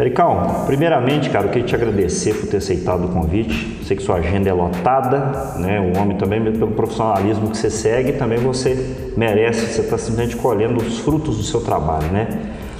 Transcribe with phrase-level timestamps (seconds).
[0.00, 3.84] Ericão, primeiramente, cara, eu queria te agradecer por ter aceitado o convite.
[3.84, 5.78] Sei que sua agenda é lotada, né?
[5.78, 10.82] O homem também, pelo profissionalismo que você segue, também você merece, você está simplesmente colhendo
[10.82, 12.28] os frutos do seu trabalho, né?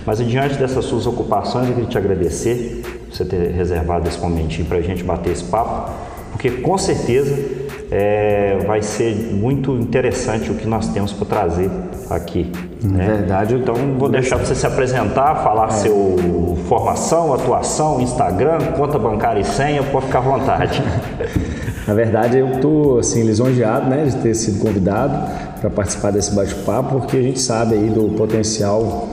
[0.06, 4.66] Mas diante dessas suas ocupações, eu queria te agradecer por você ter reservado esse momentinho
[4.66, 5.92] para a gente bater esse papo,
[6.32, 7.38] porque com certeza
[7.90, 11.70] é, vai ser muito interessante o que nós temos para trazer
[12.10, 12.50] aqui.
[12.82, 13.06] Né?
[13.06, 13.54] Verdade.
[13.54, 15.70] Então vou deixar você se apresentar, falar é.
[15.70, 20.82] seu formação, atuação, Instagram, conta bancária e senha, pode ficar à vontade.
[21.86, 25.28] Na verdade, eu estou assim, lisonjeado né, de ter sido convidado
[25.60, 29.08] para participar desse bate-papo, porque a gente sabe aí do potencial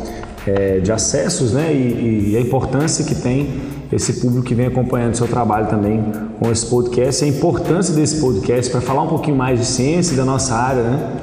[0.45, 5.13] é, de acessos né, e, e, a importância que tem esse público que vem acompanhando
[5.13, 6.03] o seu trabalho também
[6.39, 10.25] com esse podcast, a importância desse podcast para falar um pouquinho mais de ciência da
[10.25, 11.15] nossa área, né?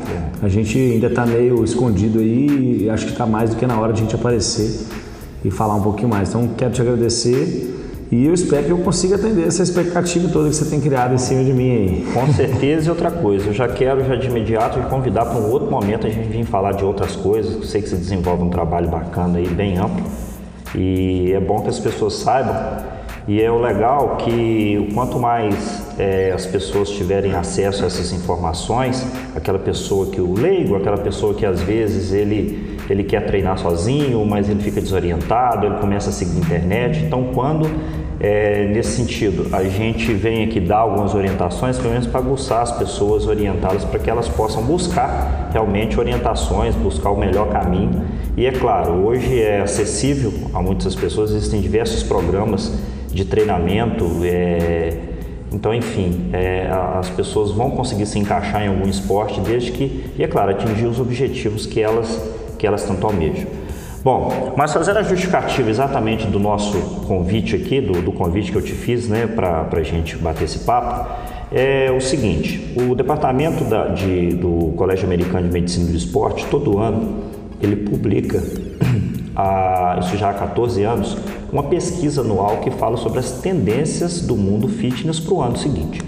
[0.42, 3.78] A gente ainda está meio escondido aí e acho que está mais do que na
[3.78, 4.86] hora de a gente aparecer
[5.44, 6.30] e falar um pouquinho mais.
[6.30, 7.74] Então, quero te agradecer
[8.10, 11.18] e eu espero que eu consiga atender essa expectativa toda que você tem criado em
[11.18, 12.06] cima de mim aí.
[12.12, 15.50] Com certeza e outra coisa, eu já quero já de imediato te convidar para um
[15.50, 17.54] outro momento a gente vir falar de outras coisas.
[17.54, 20.04] Eu sei que você desenvolve um trabalho bacana aí, bem amplo.
[20.74, 22.94] E é bom que as pessoas saibam.
[23.26, 29.06] E é o legal que quanto mais é, as pessoas tiverem acesso a essas informações,
[29.34, 34.24] aquela pessoa que o leigo, aquela pessoa que às vezes ele, ele quer treinar sozinho,
[34.24, 37.00] mas ele fica desorientado, ele começa a seguir a internet.
[37.04, 37.68] Então, quando
[38.20, 42.72] é, nesse sentido, a gente vem aqui dar algumas orientações, pelo menos para aguçar as
[42.72, 48.02] pessoas, orientá-las para que elas possam buscar realmente orientações, buscar o melhor caminho.
[48.36, 52.72] E é claro, hoje é acessível a muitas pessoas, existem diversos programas
[53.12, 54.04] de treinamento.
[54.24, 54.98] É,
[55.52, 60.22] então, enfim, é, as pessoas vão conseguir se encaixar em algum esporte desde que, e
[60.24, 62.20] é claro, atingir os objetivos que elas,
[62.64, 63.46] que elas tanto almejam.
[64.02, 68.62] Bom, mas fazer a justificativa exatamente do nosso convite aqui, do, do convite que eu
[68.62, 71.10] te fiz, né, para a gente bater esse papo,
[71.52, 76.78] é o seguinte: o departamento da, de, do Colégio Americano de Medicina do Esporte, todo
[76.78, 77.24] ano,
[77.60, 78.38] ele publica,
[80.00, 81.18] isso já há 14 anos,
[81.52, 86.00] uma pesquisa anual que fala sobre as tendências do mundo fitness para o ano seguinte.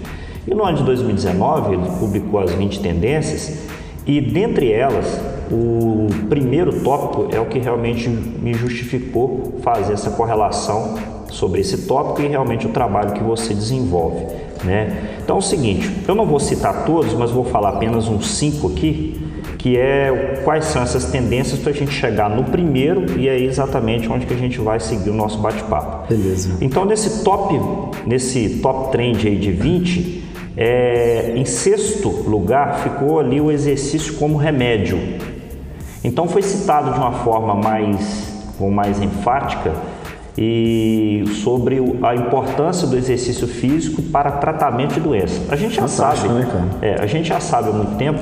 [0.47, 3.59] E no ano de 2019, ele publicou as 20 tendências
[4.07, 10.95] e dentre elas, o primeiro tópico é o que realmente me justificou fazer essa correlação
[11.31, 14.25] sobre esse tópico e realmente o trabalho que você desenvolve.
[14.63, 15.17] Né?
[15.23, 18.69] Então é o seguinte, eu não vou citar todos, mas vou falar apenas uns cinco
[18.69, 19.21] aqui,
[19.57, 24.09] que é quais são essas tendências para a gente chegar no primeiro e é exatamente
[24.11, 26.07] onde que a gente vai seguir o nosso bate-papo.
[26.07, 26.57] Beleza.
[26.61, 27.59] Então nesse top,
[28.05, 30.23] nesse top trend aí de 20,
[30.55, 34.97] é, em sexto lugar ficou ali o exercício como remédio.
[36.03, 39.73] Então foi citado de uma forma mais, ou mais enfática
[40.37, 45.51] e sobre a importância do exercício físico para tratamento de doenças.
[45.51, 48.19] A gente já Fantástico, sabe, né, é, a gente já sabe há muito tempo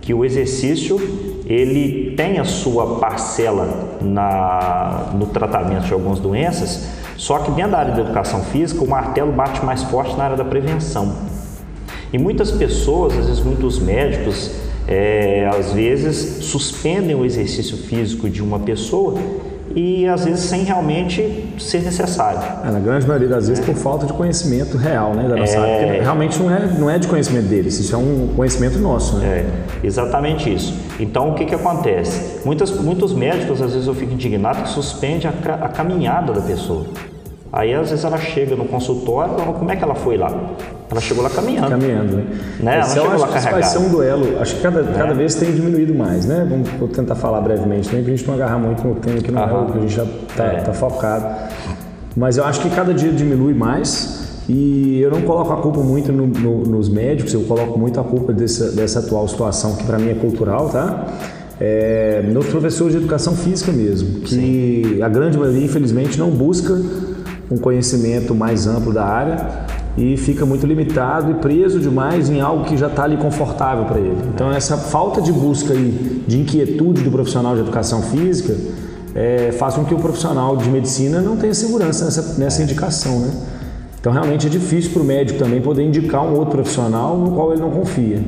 [0.00, 0.98] que o exercício
[1.44, 7.78] ele tem a sua parcela na, no tratamento de algumas doenças, só que dentro da
[7.78, 11.12] área da educação física o martelo bate mais forte na área da prevenção.
[12.12, 14.50] E muitas pessoas, às vezes muitos médicos,
[14.90, 19.16] é, às vezes suspendem o exercício físico de uma pessoa
[19.74, 22.40] e às vezes sem realmente ser necessário.
[22.64, 23.66] É, na grande maioria das vezes é.
[23.66, 25.58] por falta de conhecimento real né, da nossa é...
[25.58, 29.18] área, porque realmente não é, não é de conhecimento deles, isso é um conhecimento nosso.
[29.18, 29.26] Né?
[29.26, 30.74] É, exatamente isso.
[30.98, 32.40] Então o que, que acontece?
[32.44, 36.86] Muitas, muitos médicos, às vezes eu fico indignado que suspende a, a caminhada da pessoa.
[37.52, 40.32] Aí às vezes ela chega no consultório, como é que ela foi lá?
[40.88, 41.70] Ela chegou lá caminhando.
[41.70, 42.24] Caminhando, né?
[42.60, 42.74] né?
[42.76, 43.50] Ela chegou lá carregada.
[43.50, 44.94] vai ser um duelo, acho que cada, né?
[44.96, 46.46] cada vez tem diminuído mais, né?
[46.48, 49.42] Vamos vou tentar falar brevemente, nem pra gente não agarrar muito no tema que não
[49.42, 49.52] Aham.
[49.52, 50.60] é o que a gente já está é.
[50.60, 51.26] tá focado.
[52.16, 56.12] Mas eu acho que cada dia diminui mais e eu não coloco a culpa muito
[56.12, 59.98] no, no, nos médicos, eu coloco muito a culpa dessa, dessa atual situação que para
[59.98, 61.06] mim é cultural, tá?
[61.60, 65.02] É, nos professores de educação física mesmo, que Sim.
[65.02, 66.74] a grande maioria, infelizmente, não busca
[67.50, 69.66] um conhecimento mais amplo da área
[69.98, 73.98] e fica muito limitado e preso demais em algo que já está ali confortável para
[73.98, 74.22] ele.
[74.32, 78.56] Então essa falta de busca e de inquietude do profissional de educação física
[79.14, 83.30] é, faz com que o profissional de medicina não tenha segurança nessa, nessa indicação, né?
[84.00, 87.52] Então realmente é difícil para o médico também poder indicar um outro profissional no qual
[87.52, 88.22] ele não confia.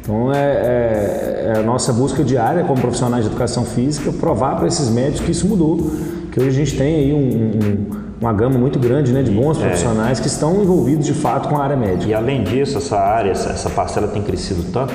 [0.00, 4.68] Então é, é, é a nossa busca diária como profissionais de educação física provar para
[4.68, 5.90] esses médicos que isso mudou,
[6.30, 9.58] que hoje a gente tem aí um, um uma gama muito grande né, de bons
[9.58, 9.66] é.
[9.66, 10.22] profissionais é.
[10.22, 12.10] que estão envolvidos de fato com a área médica.
[12.10, 14.94] E além disso, essa área, essa, essa parcela tem crescido tanto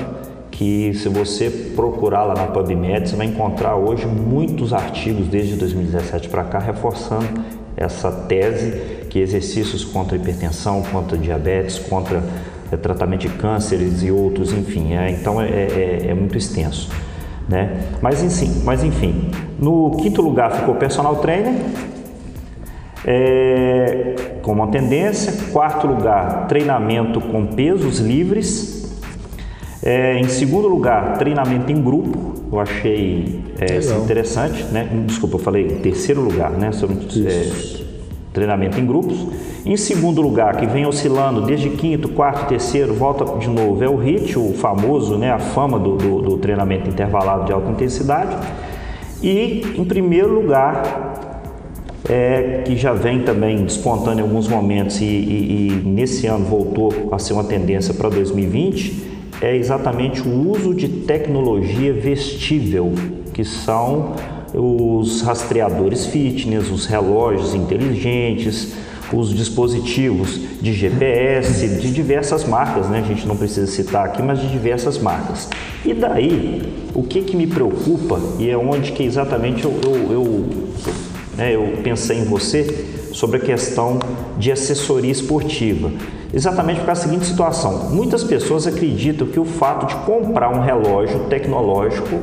[0.50, 6.30] que se você procurar lá na PubMed, você vai encontrar hoje muitos artigos desde 2017
[6.30, 7.28] para cá reforçando
[7.76, 12.22] essa tese que exercícios contra hipertensão, contra diabetes, contra
[12.72, 16.90] é, tratamento de cânceres e outros, enfim, é, então é, é, é, muito extenso.
[17.50, 17.82] Né?
[18.02, 21.54] Mas, enfim, mas enfim, no quinto lugar ficou personal trainer,
[23.06, 25.51] é, como uma tendência.
[25.51, 28.81] Quarto lugar, treinamento com pesos livres.
[29.83, 32.36] É, em segundo lugar, treinamento em grupo.
[32.51, 34.88] Eu achei é, interessante, né?
[35.06, 36.71] Desculpa, eu falei terceiro lugar, né?
[36.71, 37.50] Sobre, é,
[38.31, 39.25] treinamento em grupos.
[39.65, 43.95] Em segundo lugar, que vem oscilando desde quinto, quarto, terceiro, volta de novo, é o
[43.95, 45.31] HIT, o famoso, né?
[45.31, 48.36] A fama do, do, do treinamento intervalado de alta intensidade.
[49.24, 51.31] E em primeiro lugar,
[52.12, 57.10] é, que já vem também despontando em alguns momentos e, e, e nesse ano voltou
[57.10, 59.10] a ser uma tendência para 2020,
[59.42, 62.92] é exatamente o uso de tecnologia vestível,
[63.34, 64.13] que são
[64.54, 68.74] os rastreadores fitness, os relógios inteligentes,
[69.13, 73.00] os dispositivos de GPS de diversas marcas, né?
[73.00, 75.50] A gente não precisa citar aqui, mas de diversas marcas.
[75.86, 76.62] E daí,
[76.94, 80.46] o que que me preocupa e é onde que exatamente eu, eu, eu
[81.38, 84.00] né, eu pensei em você sobre a questão
[84.38, 85.92] de assessoria esportiva.
[86.33, 90.62] Exatamente por causa da seguinte situação: muitas pessoas acreditam que o fato de comprar um
[90.62, 92.19] relógio tecnológico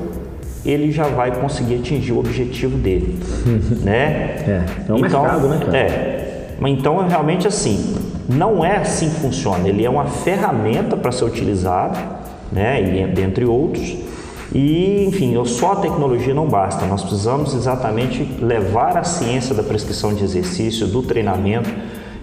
[0.65, 3.19] ele já vai conseguir atingir o objetivo dele,
[3.83, 4.03] né?
[4.47, 5.79] É, é um então, mercado, né, cara?
[5.79, 7.95] É, mas então é realmente assim,
[8.29, 9.69] não é assim que funciona.
[9.69, 11.99] Ele é uma ferramenta para ser utilizada,
[12.51, 12.83] né?
[12.83, 13.97] E dentre outros,
[14.55, 20.15] e, enfim, só a tecnologia não basta, nós precisamos exatamente levar a ciência da prescrição
[20.15, 21.71] de exercício, do treinamento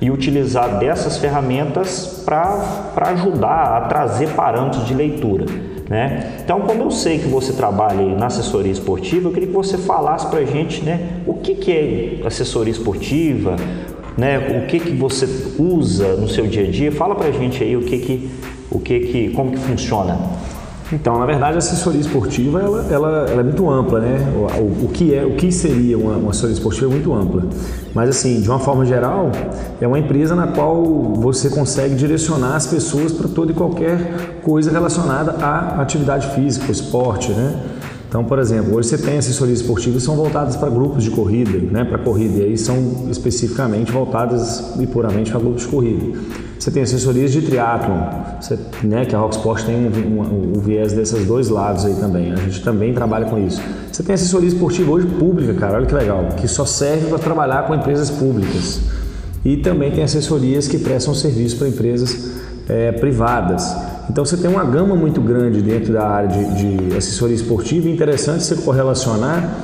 [0.01, 5.45] e utilizar dessas ferramentas para ajudar a trazer parâmetros de leitura.
[5.88, 6.39] Né?
[6.44, 10.27] Então, como eu sei que você trabalha na assessoria esportiva, eu queria que você falasse
[10.27, 13.56] para a gente né, o que, que é assessoria esportiva,
[14.18, 15.27] né, o que, que você
[15.60, 16.92] usa no seu dia a dia.
[16.92, 18.30] Fala para a gente aí o que que,
[18.72, 20.18] o que que, como que funciona.
[20.93, 24.19] Então, na verdade, a assessoria esportiva ela, ela, ela é muito ampla, né?
[24.59, 27.43] O, o, que é, o que seria uma, uma, assessoria esportiva é muito ampla.
[27.93, 29.31] Mas assim, de uma forma geral,
[29.81, 30.83] é uma empresa na qual
[31.15, 37.31] você consegue direcionar as pessoas para toda e qualquer coisa relacionada à atividade física, esporte,
[37.31, 37.55] né?
[38.15, 41.59] Então, por exemplo, hoje você tem assessorias esportivas que são voltadas para grupos de corrida,
[41.69, 46.17] né, para corrida, e aí são especificamente voltadas e puramente para grupos de corrida.
[46.57, 48.07] Você tem assessorias de triatlon,
[48.85, 52.31] né, que a Rocksport tem um, um, um, viés desses dois lados aí também.
[52.31, 53.62] A gente também trabalha com isso.
[53.91, 57.67] Você tem assessoria esportiva hoje pública, cara, olha que legal, que só serve para trabalhar
[57.67, 58.79] com empresas públicas.
[59.44, 62.31] E também tem assessorias que prestam serviço para empresas
[62.69, 63.75] é, privadas.
[64.09, 67.89] Então você tem uma gama muito grande dentro da área de, de assessoria esportiva.
[67.89, 69.59] Interessante você correlacionar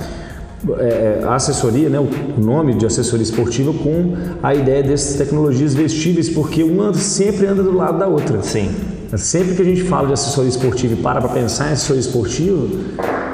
[0.78, 5.74] é, é, a assessoria, né, o nome de assessoria esportiva com a ideia dessas tecnologias
[5.74, 8.42] vestíveis, porque uma sempre anda do lado da outra.
[8.44, 8.70] Sim.
[9.18, 12.68] Sempre que a gente fala de assessoria esportiva e para para pensar em assessoria esportiva,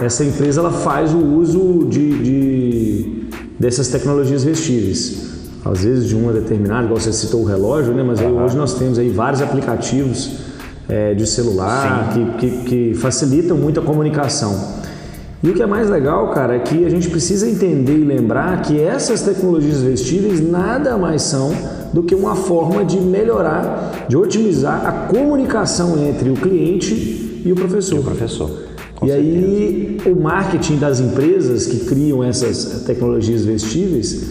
[0.02, 5.28] essa empresa ela faz o uso de, de dessas tecnologias vestíveis.
[5.66, 8.04] Às vezes de uma determinada, igual você citou o relógio, né?
[8.04, 8.44] mas uhum.
[8.44, 10.32] hoje nós temos aí vários aplicativos
[10.90, 14.78] é, de celular que, que, que facilitam muito a comunicação.
[15.44, 18.62] E o que é mais legal, cara, é que a gente precisa entender e lembrar
[18.64, 21.54] que essas tecnologias vestíveis nada mais são
[21.94, 27.56] do que uma forma de melhorar, de otimizar a comunicação entre o cliente e o
[27.56, 27.98] professor.
[27.98, 28.50] E o professor.
[28.96, 29.38] Com e certeza.
[29.38, 34.24] aí o marketing das empresas que criam essas tecnologias vestíveis,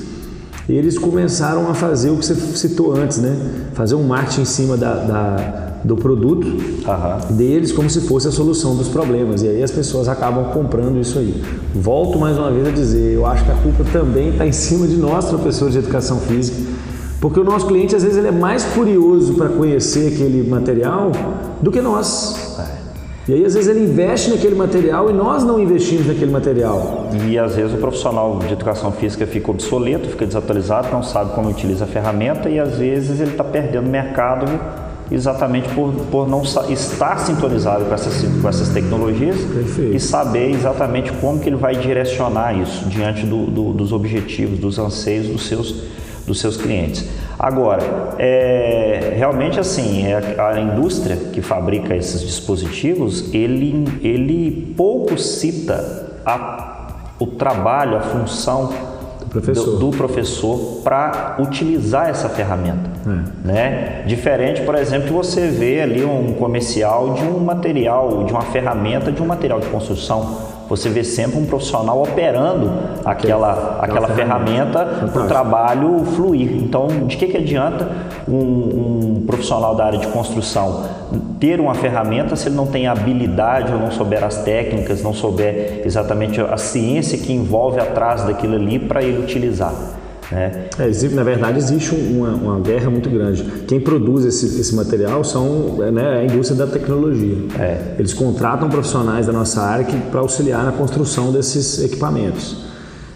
[0.69, 3.37] eles começaram a fazer o que você citou antes, né?
[3.75, 7.37] Fazer um marketing em cima da, da do produto uhum.
[7.37, 9.43] deles como se fosse a solução dos problemas.
[9.43, 11.43] E aí as pessoas acabam comprando isso aí.
[11.75, 14.87] Volto mais uma vez a dizer, eu acho que a culpa também está em cima
[14.87, 16.59] de nós, professores de educação física,
[17.21, 21.13] porque o nosso cliente às vezes ele é mais curioso para conhecer aquele material
[21.63, 22.59] do que nós.
[22.59, 22.77] É.
[23.29, 27.09] E aí, às vezes, ele investe naquele material e nós não investimos naquele material.
[27.29, 31.49] E às vezes o profissional de educação física fica obsoleto, fica desatualizado, não sabe como
[31.49, 34.47] utiliza a ferramenta e às vezes ele está perdendo mercado
[35.11, 39.95] exatamente por, por não estar sintonizado com essas, com essas tecnologias Perfeito.
[39.95, 44.79] e saber exatamente como que ele vai direcionar isso diante do, do, dos objetivos, dos
[44.79, 45.85] anseios dos seus,
[46.27, 47.05] dos seus clientes.
[47.39, 56.19] Agora, é, realmente assim, é, a indústria que fabrica esses dispositivos, ele, ele pouco cita
[56.25, 58.96] a, o trabalho, a função
[59.41, 59.79] professor.
[59.79, 62.91] do, do professor para utilizar essa ferramenta.
[63.07, 63.47] É.
[63.47, 64.03] Né?
[64.07, 69.13] Diferente, por exemplo, que você vê ali um comercial de um material, de uma ferramenta,
[69.13, 72.73] de um material de construção você vê sempre um profissional operando
[73.05, 76.57] aquela, aquela ferramenta para o trabalho fluir.
[76.57, 77.89] Então, de que, que adianta
[78.29, 80.85] um, um, profissional da área de construção
[81.39, 85.83] ter uma ferramenta se ele não tem habilidade ou não souber as técnicas, não souber
[85.85, 89.73] exatamente a ciência que envolve atrás daquilo ali para ele utilizar?
[90.31, 90.69] Né?
[90.79, 93.45] É, na verdade, existe uma, uma, guerra muito grande.
[93.67, 97.37] Quem produz esse, esse material são né, a indústria da tecnologia.
[97.59, 97.95] É.
[97.99, 102.67] Eles contratam profissionais da nossa área para auxiliar na construção desses equipamentos.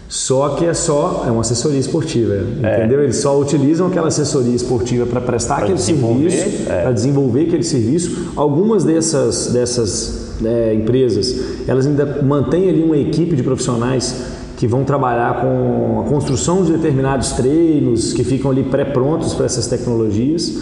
[0.07, 2.79] Só que é só é uma assessoria esportiva, é.
[2.79, 3.01] entendeu?
[3.01, 6.81] Eles só utilizam aquela assessoria esportiva para prestar pra aquele serviço, é.
[6.81, 8.33] para desenvolver aquele serviço.
[8.35, 11.33] Algumas dessas dessas é, empresas,
[11.65, 14.13] elas ainda mantêm ali uma equipe de profissionais
[14.61, 19.65] que vão trabalhar com a construção de determinados treinos que ficam ali pré-prontos para essas
[19.65, 20.55] tecnologias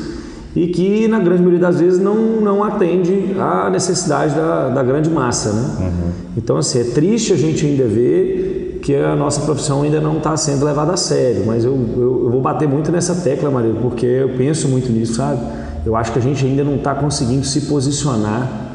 [0.55, 5.09] e que na grande maioria das vezes não, não atende à necessidade da, da grande
[5.09, 5.75] massa, né?
[5.81, 6.11] Uhum.
[6.37, 10.37] Então assim, é triste a gente ainda ver que a nossa profissão ainda não está
[10.37, 14.05] sendo levada a sério, mas eu, eu, eu, vou bater muito nessa tecla, Maria, porque
[14.05, 15.41] eu penso muito nisso, sabe?
[15.85, 18.68] Eu acho que a gente ainda não está conseguindo se posicionar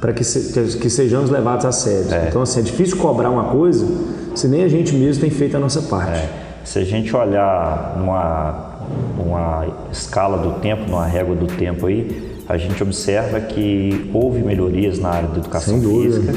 [0.00, 2.12] para que, se, que, sejamos levados a sério.
[2.12, 2.28] É.
[2.28, 3.86] Então assim, é difícil cobrar uma coisa
[4.34, 6.12] se nem a gente mesmo tem feito a nossa parte.
[6.12, 6.28] É.
[6.64, 8.78] Se a gente olhar numa,
[9.16, 14.98] numa escala do tempo, numa régua do tempo aí, a gente observa que houve melhorias
[14.98, 16.32] na área da educação física,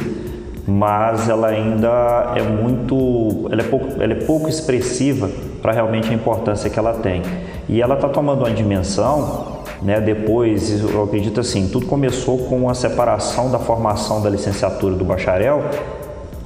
[0.67, 5.29] mas ela ainda é muito, ela é pouco, ela é pouco expressiva
[5.61, 7.21] para realmente a importância que ela tem.
[7.69, 9.50] E ela está tomando uma dimensão,
[9.81, 15.03] né, depois, eu acredito assim, tudo começou com a separação da formação da licenciatura do
[15.03, 15.63] bacharel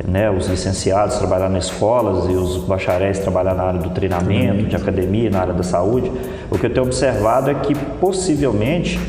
[0.08, 4.76] né, os licenciados trabalhar nas escolas e os bacharéis trabalhar na área do treinamento, de
[4.76, 6.12] academia, na área da saúde,
[6.52, 9.00] o que eu tenho observado é que possivelmente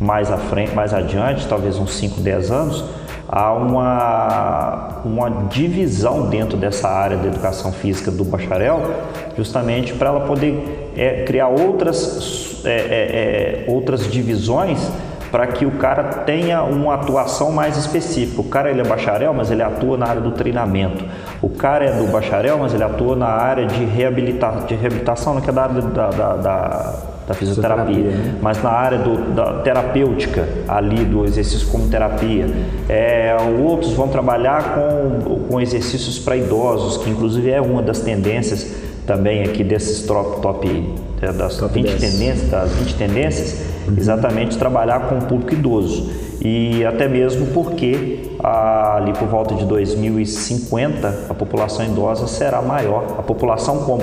[0.00, 2.84] mais à frente, mais adiante, talvez uns 5, 10 anos,
[3.28, 8.82] há uma, uma divisão dentro dessa área da educação física do bacharel,
[9.36, 14.90] justamente para ela poder é, criar outras, é, é, é outras divisões
[15.34, 18.40] para que o cara tenha uma atuação mais específica.
[18.40, 21.04] O cara ele é bacharel, mas ele atua na área do treinamento.
[21.42, 25.50] O cara é do bacharel, mas ele atua na área de, reabilita de reabilitação, que
[25.50, 26.94] é da área da, da, da,
[27.26, 28.36] da fisioterapia, né?
[28.40, 32.46] mas na área do, da terapêutica, ali do exercício como terapia.
[32.88, 38.93] É, outros vão trabalhar com, com exercícios para idosos, que inclusive é uma das tendências
[39.06, 43.94] também aqui desses top, top é, das top 20 tendências, das 20 tendências uhum.
[43.96, 46.10] exatamente trabalhar com o público idoso.
[46.40, 53.16] E até mesmo porque ali por volta de 2050 a população idosa será maior.
[53.18, 53.98] A população com,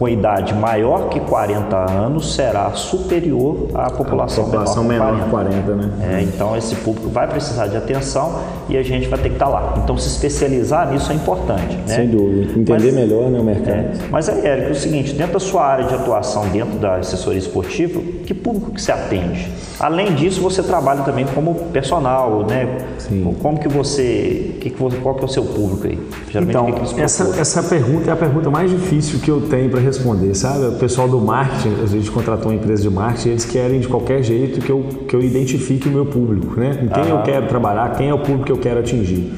[0.00, 5.30] com idade maior que 40 anos será superior à população, a população menor, menor que
[5.30, 5.62] 40.
[5.62, 6.16] 40 né?
[6.16, 9.48] É, então esse público vai precisar de atenção e a gente vai ter que estar
[9.48, 9.74] lá.
[9.76, 11.76] Então se especializar nisso é importante.
[11.76, 11.96] Né?
[11.96, 12.50] Sem dúvida.
[12.52, 13.76] Entender mas, melhor né, o mercado.
[13.76, 16.94] É, mas aí, Érico, é o seguinte, dentro da sua área de atuação, dentro da
[16.94, 19.50] assessoria esportiva, que público que você atende?
[19.80, 22.78] Além disso, você trabalha também como personal, né?
[22.96, 23.34] Sim.
[23.42, 25.98] Como que você, que que você, qual que é o seu público aí?
[26.30, 29.80] Geralmente, então, que essa, essa pergunta é a pergunta mais difícil que eu tenho para
[29.80, 30.64] responder, sabe?
[30.66, 34.22] O pessoal do marketing, a gente contratou uma empresa de marketing, eles querem de qualquer
[34.22, 36.74] jeito que eu, que eu identifique o meu público, né?
[36.74, 37.18] Com quem Aham.
[37.18, 39.34] eu quero trabalhar, quem é o público que eu quero atingir.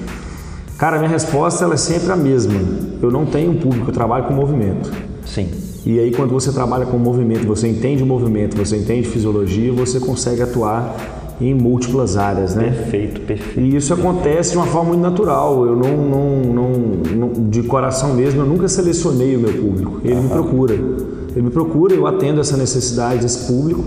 [0.77, 2.61] Cara, minha resposta ela é sempre a mesma.
[3.01, 4.93] Eu não tenho um público, eu trabalho com movimento.
[5.25, 5.62] Sim.
[5.85, 9.99] E aí, quando você trabalha com movimento, você entende o movimento, você entende fisiologia, você
[9.99, 10.97] consegue atuar
[11.41, 12.71] em múltiplas áreas, né?
[12.71, 13.61] Perfeito, perfeito.
[13.61, 15.67] E isso acontece de uma forma muito natural.
[15.67, 16.71] Eu não, não, não,
[17.17, 20.01] não, de coração mesmo, eu nunca selecionei o meu público.
[20.05, 20.75] Ele me procura.
[20.75, 23.85] Ele me procura, eu atendo essa necessidade desse público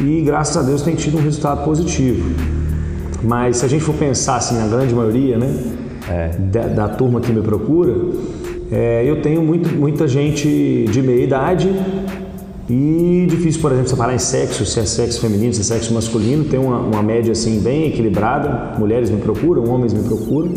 [0.00, 2.28] e graças a Deus tem tido um resultado positivo.
[3.22, 5.54] Mas se a gente for pensar assim, na grande maioria, né,
[6.08, 6.28] é.
[6.38, 7.94] da, da turma que me procura,
[8.70, 11.70] é, eu tenho muito, muita gente de meia idade
[12.68, 16.44] e difícil, por exemplo, separar em sexo, se é sexo feminino, se é sexo masculino.
[16.44, 18.76] Tem uma, uma média assim bem equilibrada.
[18.78, 20.52] Mulheres me procuram, homens me procuram.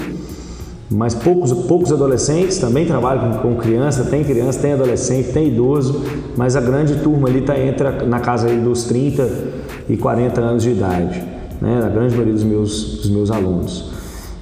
[0.90, 6.04] Mas poucos, poucos adolescentes também trabalham com, com criança, tem criança, tem adolescente, tem idoso,
[6.36, 9.30] mas a grande turma ali está entre na casa dos 30
[9.88, 11.24] e 40 anos de idade,
[11.62, 11.84] né?
[11.86, 13.92] a grande maioria dos meus, dos meus alunos.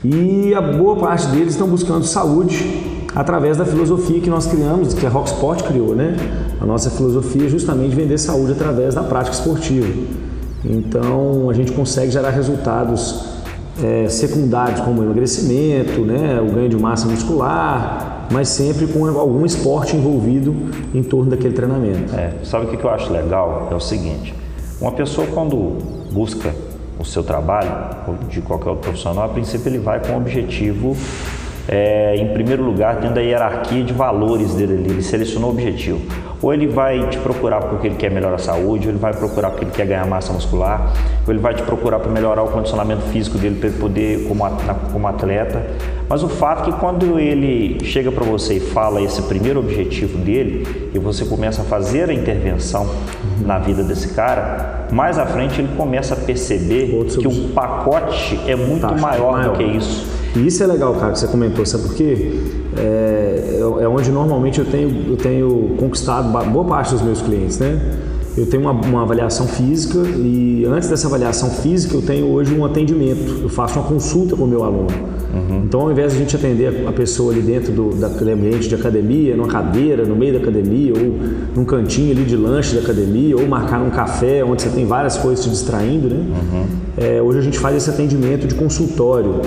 [0.05, 2.86] E a boa parte deles estão buscando saúde
[3.17, 6.15] através da filosofia que nós criamos, que a Rocksport criou, né?
[6.61, 9.91] A nossa filosofia é justamente vender saúde através da prática esportiva.
[10.63, 13.25] Então, a gente consegue gerar resultados
[13.83, 19.95] é, secundários como emagrecimento, né, o ganho de massa muscular, mas sempre com algum esporte
[19.95, 20.55] envolvido
[20.93, 22.15] em torno daquele treinamento.
[22.15, 23.67] É, sabe o que eu acho legal?
[23.71, 24.35] É o seguinte:
[24.79, 25.79] uma pessoa quando
[26.11, 26.53] busca
[26.99, 27.71] o seu trabalho,
[28.29, 30.95] de qualquer outro profissional, a princípio ele vai com o objetivo
[31.67, 36.01] é, em primeiro lugar, dentro da hierarquia de valores dele, ele selecionou o objetivo.
[36.41, 39.49] Ou ele vai te procurar porque ele quer melhorar a saúde, ou ele vai procurar
[39.49, 40.93] porque ele quer ganhar massa muscular,
[41.25, 44.43] ou ele vai te procurar para melhorar o condicionamento físico dele para ele poder como,
[44.93, 45.65] como atleta.
[46.07, 50.17] Mas o fato é que quando ele chega para você e fala esse primeiro objetivo
[50.19, 52.87] dele e você começa a fazer a intervenção
[53.43, 58.55] na vida desse cara, mais à frente ele começa a perceber que o pacote é
[58.55, 60.16] muito maior, maior do que isso.
[60.35, 62.33] E isso é legal, cara, que você comentou, sabe por quê?
[62.77, 67.79] É, é onde normalmente eu tenho, eu tenho conquistado boa parte dos meus clientes, né?
[68.37, 72.63] Eu tenho uma, uma, avaliação física e antes dessa avaliação física eu tenho hoje um
[72.63, 73.41] atendimento.
[73.41, 74.89] Eu faço uma consulta com o meu aluno.
[75.33, 75.63] Uhum.
[75.65, 78.75] Então, ao invés de a gente atender a pessoa ali dentro do, daquele ambiente de
[78.75, 81.19] academia, numa cadeira, no meio da academia, ou
[81.55, 85.17] num cantinho ali de lanche da academia, ou marcar num café onde você tem várias
[85.17, 86.23] coisas te distraindo, né?
[86.29, 86.65] Uhum.
[86.95, 89.41] É, hoje a gente faz esse atendimento de consultório.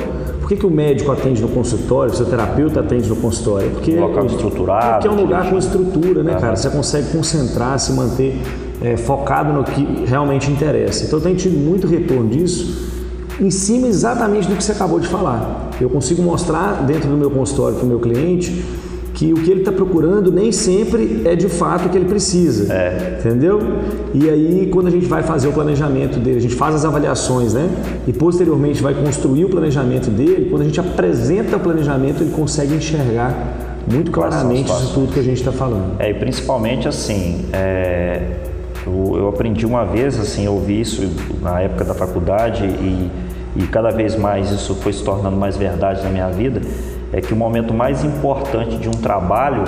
[0.51, 3.71] Que, que o médico atende no consultório, o fisioterapeuta atende no consultório?
[3.71, 4.95] Porque um local estruturado.
[4.95, 6.41] Porque é um lugar com estrutura, né, uhum.
[6.41, 6.57] cara?
[6.57, 8.37] Você consegue concentrar, se manter
[8.83, 11.05] é, focado no que realmente interessa.
[11.05, 12.91] Então, eu tenho tido muito retorno disso
[13.41, 15.71] em cima exatamente do que você acabou de falar.
[15.81, 18.65] Eu consigo mostrar dentro do meu consultório para o meu cliente
[19.21, 22.73] que o que ele está procurando nem sempre é de fato o que ele precisa.
[22.73, 23.19] É.
[23.21, 23.61] Entendeu?
[24.15, 27.53] E aí, quando a gente vai fazer o planejamento dele, a gente faz as avaliações,
[27.53, 27.69] né?
[28.09, 32.73] E posteriormente vai construir o planejamento dele, quando a gente apresenta o planejamento, ele consegue
[32.73, 36.01] enxergar muito claramente isso tudo que a gente está falando.
[36.01, 38.23] É, e principalmente assim, é,
[38.87, 41.07] eu, eu, aprendi uma vez, assim, eu ouvi isso
[41.43, 43.11] na época da faculdade e
[43.57, 46.61] e cada vez mais isso foi se tornando mais verdade na minha vida,
[47.13, 49.65] é que o momento mais importante de um trabalho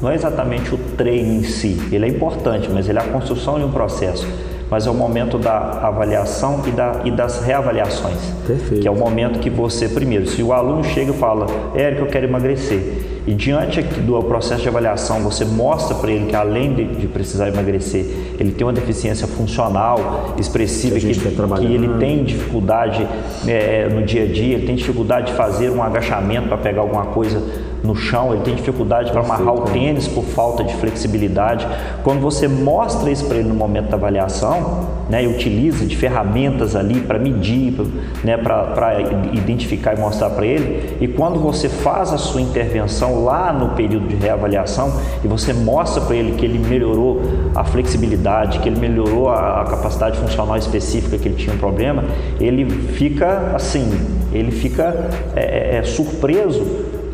[0.00, 3.58] não é exatamente o treino em si, ele é importante, mas ele é a construção
[3.58, 4.26] de um processo.
[4.70, 8.18] Mas é o momento da avaliação e, da, e das reavaliações.
[8.46, 8.80] Perfeito.
[8.80, 12.06] Que é o momento que você, primeiro, se o aluno chega e fala, Érico, eu
[12.06, 16.84] quero emagrecer e diante do processo de avaliação, você mostra para ele que além de,
[16.84, 18.06] de, precisar emagrecer,
[18.38, 23.06] ele tem uma deficiência funcional expressiva, que, que, que ele tem dificuldade
[23.46, 27.06] é, no dia a dia, ele tem dificuldade de fazer um agachamento para pegar alguma
[27.06, 27.42] coisa
[27.82, 31.66] no chão, ele tem dificuldade para amarrar o tênis por falta de flexibilidade.
[32.02, 36.76] Quando você mostra isso para ele no momento da avaliação, né, e utiliza de ferramentas
[36.76, 37.74] ali para medir,
[38.22, 39.00] né, para
[39.32, 44.08] identificar e mostrar para ele, e quando você faz a sua intervenção lá no período
[44.08, 47.22] de reavaliação e você mostra para ele que ele melhorou
[47.54, 52.04] a flexibilidade, que ele melhorou a, a capacidade funcional específica que ele tinha um problema,
[52.40, 53.90] ele fica assim,
[54.32, 56.64] ele fica é, é, é surpreso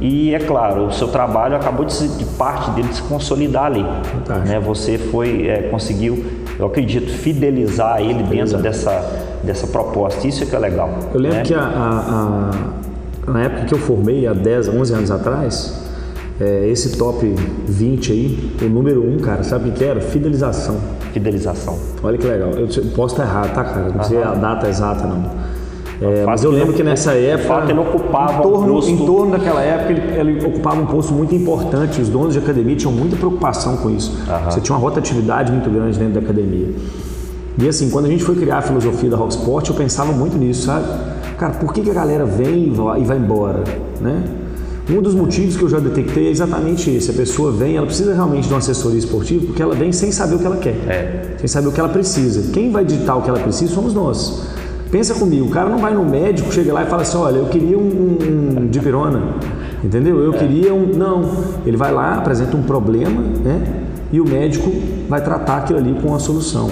[0.00, 3.82] e é claro, o seu trabalho acabou de, se, de parte dele se consolidar ali.
[4.46, 4.60] Né?
[4.60, 6.24] Você foi, é, conseguiu,
[6.58, 8.90] eu acredito, fidelizar ele dentro dessa,
[9.42, 10.26] dessa proposta.
[10.26, 10.90] Isso é que é legal.
[11.14, 11.44] Eu lembro né?
[11.44, 12.50] que a, a,
[13.26, 15.85] a, na época que eu formei, há 10, 11 anos atrás,
[16.40, 17.26] é, esse top
[17.66, 20.00] 20 aí, o número 1, um, cara, sabe o que era?
[20.00, 20.76] Fidelização.
[21.12, 21.78] Fidelização.
[22.02, 22.50] Olha que legal.
[22.50, 23.88] Eu posso estar errado, tá, cara?
[23.90, 25.30] Não sei a data exata, não.
[26.00, 27.48] É, mas eu lembro que nessa época.
[27.48, 28.90] fato, ele ocupava em torno, um posto...
[28.90, 32.02] em torno daquela época, ele, ele, ocupava um posto muito importante.
[32.02, 34.10] Os donos de academia tinham muita preocupação com isso.
[34.10, 34.50] Uhum.
[34.50, 36.68] Você tinha uma rotatividade muito grande dentro da academia.
[37.58, 40.66] E assim, quando a gente foi criar a filosofia da Rocksport, eu pensava muito nisso,
[40.66, 40.86] sabe?
[41.38, 43.64] Cara, por que, que a galera vem e vai embora,
[43.98, 44.22] né?
[44.88, 47.10] Um dos motivos que eu já detectei é exatamente esse.
[47.10, 50.36] A pessoa vem, ela precisa realmente de uma assessoria esportiva porque ela vem sem saber
[50.36, 51.34] o que ela quer, é.
[51.38, 52.52] sem saber o que ela precisa.
[52.52, 54.46] Quem vai ditar o que ela precisa somos nós.
[54.90, 57.46] Pensa comigo, o cara não vai no médico, chega lá e fala assim, olha, eu
[57.46, 59.34] queria um, um, um dipirona,
[59.82, 60.22] entendeu?
[60.22, 60.86] Eu queria um...
[60.94, 61.28] Não,
[61.66, 63.60] ele vai lá, apresenta um problema, né?
[64.12, 64.72] E o médico
[65.08, 66.70] vai tratar aquilo ali com uma solução.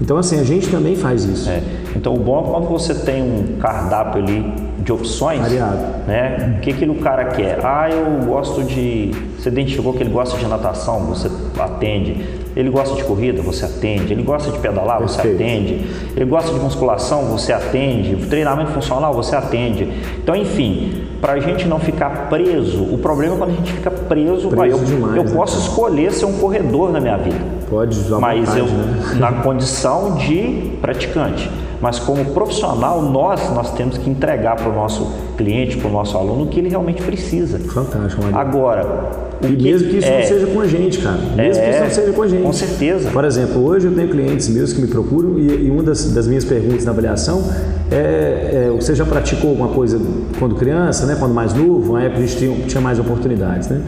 [0.00, 1.50] Então, assim, a gente também faz isso.
[1.50, 1.62] É.
[1.94, 5.40] Então, o bom é quando você tem um cardápio ali de opções.
[5.40, 5.78] Variado.
[6.06, 6.56] Né?
[6.58, 7.58] O que, que o cara quer?
[7.64, 9.10] Ah, eu gosto de.
[9.38, 12.40] Você identificou que ele gosta de natação, você atende.
[12.56, 14.12] Ele gosta de corrida, você atende.
[14.12, 15.22] Ele gosta de pedalar, Perfeito.
[15.22, 15.86] você atende.
[16.16, 18.26] Ele gosta de musculação, você atende.
[18.26, 19.88] Treinamento funcional, você atende.
[20.22, 23.90] Então, enfim, para a gente não ficar preso, o problema é quando a gente fica
[23.90, 24.48] preso.
[24.48, 27.59] preso eu, demais, eu né, posso escolher ser um corredor na minha vida.
[27.70, 29.14] Pode, mas vontade, eu né?
[29.20, 31.48] na condição de praticante.
[31.80, 36.16] Mas como profissional, nós nós temos que entregar para o nosso cliente, para o nosso
[36.16, 37.58] aluno o que ele realmente precisa.
[37.58, 38.22] Fantástico.
[38.22, 38.38] Maria.
[38.38, 39.10] Agora,
[39.42, 41.18] e que mesmo que isso é, não seja com a gente, cara.
[41.36, 42.42] Mesmo é, que isso não seja com a gente.
[42.42, 43.10] Com certeza.
[43.10, 46.26] Por exemplo, hoje eu tenho clientes meus que me procuram e, e uma das, das,
[46.26, 47.42] minhas perguntas na avaliação
[47.90, 50.00] é, é, você já praticou alguma coisa
[50.38, 51.16] quando criança, né?
[51.18, 53.80] Quando mais novo, na época a gente tinha, tinha mais oportunidades, né?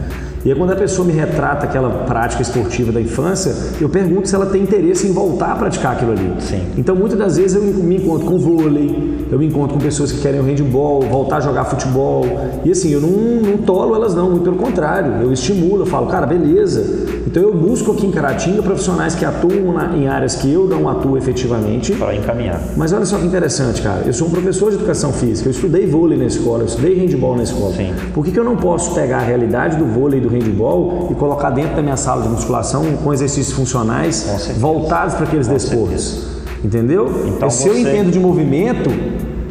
[0.45, 4.35] E aí, quando a pessoa me retrata aquela prática esportiva da infância, eu pergunto se
[4.35, 6.33] ela tem interesse em voltar a praticar aquilo ali.
[6.39, 6.61] Sim.
[6.77, 10.19] Então, muitas das vezes eu me encontro com vôlei, eu me encontro com pessoas que
[10.19, 12.25] querem o handball, voltar a jogar futebol.
[12.63, 15.21] E assim, eu não, não tolo elas não, muito pelo contrário.
[15.21, 17.21] Eu estimulo, eu falo, cara, beleza.
[17.25, 20.87] Então eu busco aqui em Caratinga profissionais que atuam na, em áreas que eu não
[20.87, 21.93] atuo efetivamente.
[21.93, 22.61] Para encaminhar.
[22.77, 24.03] Mas olha só que interessante, cara.
[24.05, 27.35] Eu sou um professor de educação física, eu estudei vôlei na escola, eu estudei handball
[27.35, 27.73] na escola.
[27.73, 27.93] Sim.
[28.13, 31.15] Por que, que eu não posso pegar a realidade do vôlei e do handball e
[31.15, 36.33] colocar dentro da minha sala de musculação com exercícios funcionais voltados para aqueles desportos?
[36.63, 37.09] Entendeu?
[37.27, 37.69] Então, se você...
[37.69, 38.89] eu entendo de movimento,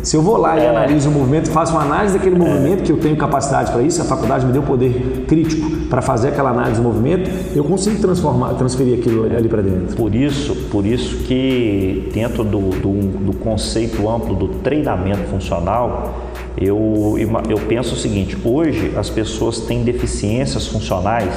[0.02, 0.68] se eu vou lá e é.
[0.68, 4.04] analiso o movimento, faço uma análise daquele movimento, que eu tenho capacidade para isso, a
[4.04, 8.98] faculdade me deu poder crítico para fazer aquela análise do movimento, eu consigo transformar, transferir
[8.98, 9.96] aquilo ali para dentro.
[9.96, 17.16] Por isso, por isso que dentro do, do, do conceito amplo do treinamento funcional, eu,
[17.18, 21.32] eu penso o seguinte: hoje as pessoas têm deficiências funcionais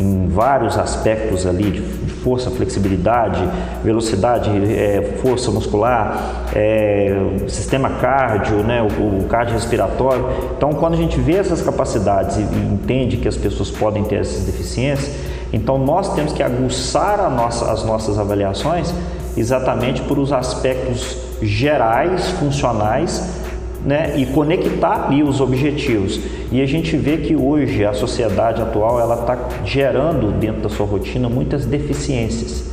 [0.00, 1.80] em vários aspectos ali de
[2.22, 3.40] força, flexibilidade,
[3.82, 7.14] velocidade, é, força muscular, é,
[7.48, 10.26] sistema cardio, né, o, o cardiorrespiratório.
[10.56, 14.16] Então, quando a gente vê essas capacidades e, e, entende que as pessoas podem ter
[14.16, 15.14] essas deficiências,
[15.52, 18.92] então nós temos que aguçar nossa, as nossas avaliações
[19.36, 23.41] exatamente por os aspectos gerais, funcionais
[23.84, 26.20] né, e conectar ali os objetivos.
[26.50, 30.86] E a gente vê que hoje a sociedade atual ela está gerando dentro da sua
[30.86, 32.70] rotina muitas deficiências.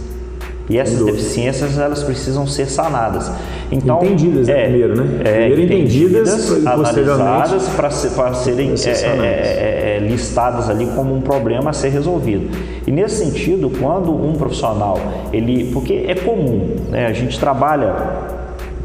[0.70, 3.32] E essas deficiências elas precisam ser sanadas.
[3.72, 5.22] Então, entendidas né, é, primeiro, né?
[5.22, 11.16] É, primeiro entendidas, entendidas analisadas para ser, serem é, é, é, é, listadas ali como
[11.16, 12.56] um problema a ser resolvido.
[12.86, 15.00] E nesse sentido, quando um profissional,
[15.34, 17.08] ele, porque é comum, né?
[17.08, 17.96] A gente trabalha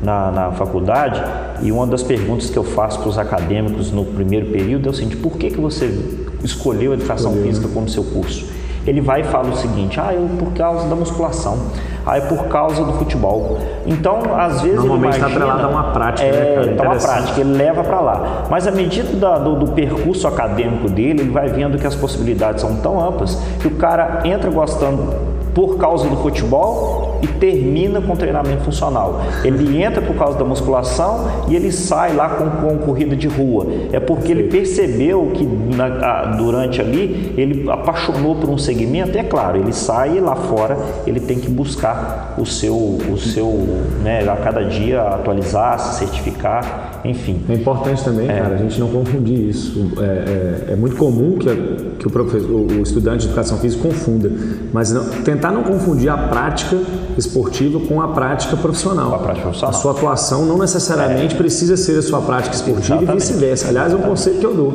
[0.05, 1.23] na, na faculdade
[1.63, 4.95] e uma das perguntas que eu faço para os acadêmicos no primeiro período é o
[4.95, 5.87] seguinte: por que, que você
[6.43, 7.49] escolheu a educação Escolheu.
[7.49, 8.47] física como seu curso?
[8.87, 11.59] Ele vai e fala o seguinte: ah, eu por causa da musculação,
[12.05, 13.59] ah, é por causa do futebol.
[13.87, 14.77] Então, às vezes.
[14.77, 18.45] Normalmente está atrelado a uma prática, é, né, Então, uma prática, ele leva para lá.
[18.51, 22.61] Mas à medida da, do, do percurso acadêmico dele, ele vai vendo que as possibilidades
[22.61, 25.15] são tão amplas que o cara entra gostando
[25.55, 29.23] por causa do futebol e termina com treinamento funcional.
[29.43, 33.67] Ele entra por causa da musculação e ele sai lá com, com corrida de rua.
[33.93, 39.17] É porque ele percebeu que na, a, durante ali ele apaixonou por um segmento.
[39.17, 43.49] E é claro, ele sai lá fora, ele tem que buscar o seu, o seu,
[44.03, 47.41] né, a cada dia atualizar, se certificar, enfim.
[47.49, 48.39] É importante também, é.
[48.39, 49.93] cara, a gente não confundir isso.
[49.99, 54.31] É, é, é muito comum que, a, que o, o estudante de educação física confunda,
[54.73, 56.77] mas não, tentar não confundir a prática
[57.19, 59.15] esportiva com a prática profissional.
[59.15, 59.75] A, prática profissional.
[59.75, 61.39] a sua atuação não necessariamente é.
[61.39, 63.11] precisa ser a sua prática esportiva Exatamente.
[63.11, 63.69] e vice-versa.
[63.69, 64.75] Aliás, é um conceito que eu dou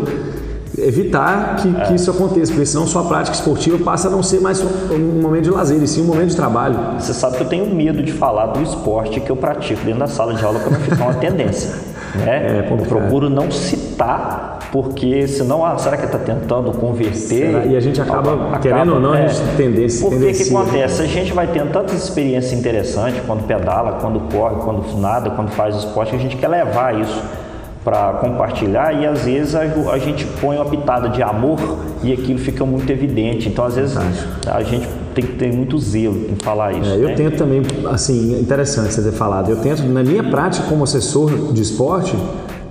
[0.77, 1.85] evitar que, é.
[1.85, 5.43] que, isso aconteça, porque senão sua prática esportiva passa a não ser mais um momento
[5.45, 6.77] de lazer, e sim um momento de trabalho.
[6.99, 10.07] Você sabe que eu tenho medo de falar do esporte que eu pratico dentro da
[10.07, 11.88] sala de aula para não ficar uma tendência.
[12.15, 12.65] Né?
[12.65, 17.15] É, eu procuro não citar porque senão, ah, será que está tentando converter?
[17.15, 17.65] Será?
[17.65, 20.07] E a gente acaba, acaba querendo ou não, é, a gente tendência.
[20.07, 21.01] Por que que acontece?
[21.01, 25.75] A gente vai tendo tantas experiências interessantes quando pedala, quando corre, quando nada, quando faz
[25.75, 27.21] esporte, que a gente quer levar isso
[27.83, 31.57] para compartilhar e às vezes a, a, gente põe uma pitada de amor
[32.03, 33.47] e aquilo fica muito evidente.
[33.49, 33.97] Então, às vezes,
[34.47, 34.87] a gente
[35.19, 36.89] tem que ter muito zelo em falar isso.
[36.89, 37.15] É, eu né?
[37.15, 41.61] tento também, assim, interessante você ter falado, eu tento, na minha prática como assessor de
[41.61, 42.15] esporte,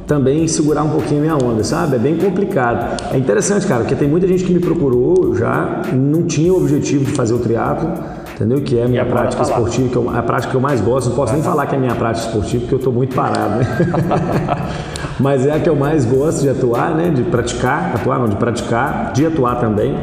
[0.07, 1.97] também segurar um pouquinho a minha onda, sabe?
[1.97, 3.03] É bem complicado.
[3.13, 7.05] É interessante, cara, porque tem muita gente que me procurou já, não tinha o objetivo
[7.05, 7.93] de fazer o triatlo,
[8.35, 8.63] entendeu?
[8.63, 11.11] Que é a minha prática tá esportiva, que eu, a prática que eu mais gosto.
[11.11, 13.57] Não posso nem falar que é a minha prática esportiva, porque eu estou muito parado,
[13.57, 13.67] né?
[15.21, 17.11] Mas é a que eu mais gosto de atuar, né?
[17.11, 19.95] De praticar, atuar não, de praticar, de atuar também.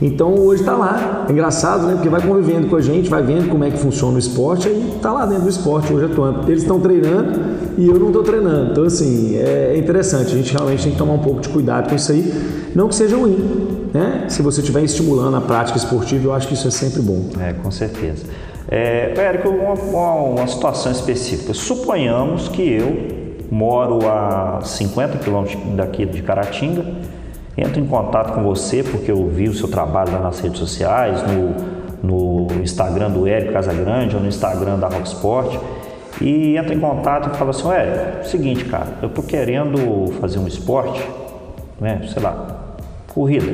[0.00, 1.24] Então hoje está lá.
[1.28, 1.94] É engraçado, né?
[1.94, 4.96] Porque vai convivendo com a gente, vai vendo como é que funciona o esporte e
[4.96, 6.50] está lá dentro do esporte hoje atuando.
[6.50, 7.40] Eles estão treinando
[7.78, 8.72] e eu não estou treinando.
[8.72, 10.26] Então, assim, é interessante.
[10.32, 12.32] A gente realmente tem que tomar um pouco de cuidado com isso aí.
[12.74, 14.26] Não que seja ruim, né?
[14.28, 17.30] Se você estiver estimulando a prática esportiva, eu acho que isso é sempre bom.
[17.40, 18.24] É, com certeza.
[18.68, 21.54] É, Érico, uma, uma, uma situação específica.
[21.54, 26.84] Suponhamos que eu moro a 50 quilômetros daqui de Caratinga
[27.56, 31.22] entro em contato com você porque eu vi o seu trabalho lá nas redes sociais,
[31.22, 35.58] no, no Instagram do Érico Casagrande ou no Instagram da Rocksport
[36.20, 40.46] e entro em contato e falo assim, é seguinte cara, eu tô querendo fazer um
[40.46, 41.06] esporte,
[41.80, 42.64] né, sei lá,
[43.08, 43.46] corrida,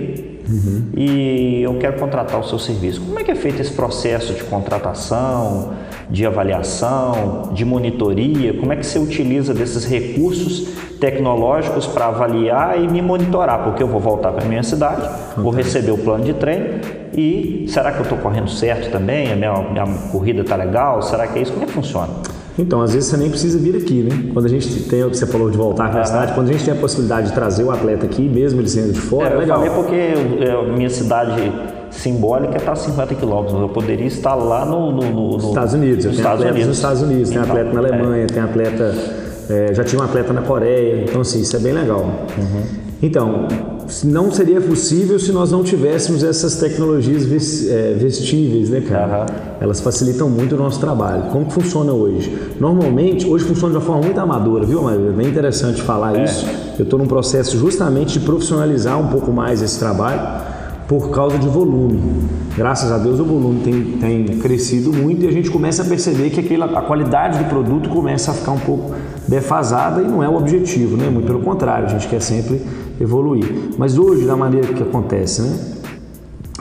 [0.49, 0.89] uhum.
[0.97, 3.01] e eu quero contratar o seu serviço.
[3.01, 5.73] Como é que é feito esse processo de contratação,
[6.11, 8.55] de avaliação, de monitoria?
[8.55, 10.69] Como é que você utiliza desses recursos
[11.03, 13.65] tecnológicos para avaliar e me monitorar?
[13.65, 15.03] Porque eu vou voltar para a minha cidade,
[15.37, 15.43] uhum.
[15.43, 16.81] vou receber o plano de treino
[17.13, 19.33] e será que eu estou correndo certo também?
[19.33, 21.03] A minha, minha corrida está legal?
[21.03, 21.53] Será que é isso?
[21.53, 22.09] Como é que funciona?
[22.57, 24.31] Então, às vezes você nem precisa vir aqui, né?
[24.33, 26.53] Quando a gente tem, o que você falou de voltar para a cidade, quando a
[26.53, 29.33] gente tem a possibilidade de trazer o atleta aqui, mesmo ele sendo de fora, é,
[29.33, 29.65] é legal.
[29.65, 31.51] Eu falei porque a minha cidade
[31.91, 33.61] simbólica está a 50 quilômetros.
[33.61, 36.05] Eu poderia estar lá no, no, no Estados Unidos.
[36.05, 36.67] Nos Estados Unidos.
[36.67, 38.27] nos Estados Unidos, tem então, atleta na Alemanha, é.
[38.27, 39.22] tem atleta.
[39.49, 42.27] É, já tinha um atleta na Coreia, então assim, isso é bem legal.
[42.39, 42.63] Uhum.
[43.03, 43.49] Então,
[44.05, 47.25] não seria possível se nós não tivéssemos essas tecnologias
[47.69, 49.23] é, vestíveis, né, cara?
[49.23, 49.27] Uhum.
[49.61, 51.25] Elas facilitam muito o nosso trabalho.
[51.31, 52.33] Como que funciona hoje?
[52.61, 55.09] Normalmente, hoje funciona de uma forma muito amadora, viu, Maria?
[55.09, 56.25] É bem interessante falar é.
[56.25, 56.47] isso.
[56.79, 60.52] Eu estou num processo justamente de profissionalizar um pouco mais esse trabalho
[60.89, 62.01] por causa de volume.
[62.57, 66.31] Graças a Deus o volume tem, tem crescido muito e a gente começa a perceber
[66.31, 68.95] que aquela, a qualidade do produto começa a ficar um pouco
[69.27, 71.09] defasada e não é o objetivo, né?
[71.09, 72.61] Muito pelo contrário, a gente quer sempre
[73.01, 73.71] evoluir.
[73.79, 75.59] Mas hoje, da maneira que acontece, né?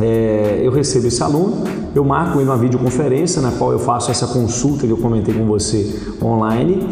[0.02, 4.28] É, eu recebo esse aluno, eu marco ele uma videoconferência na qual eu faço essa
[4.28, 6.88] consulta que eu comentei com você online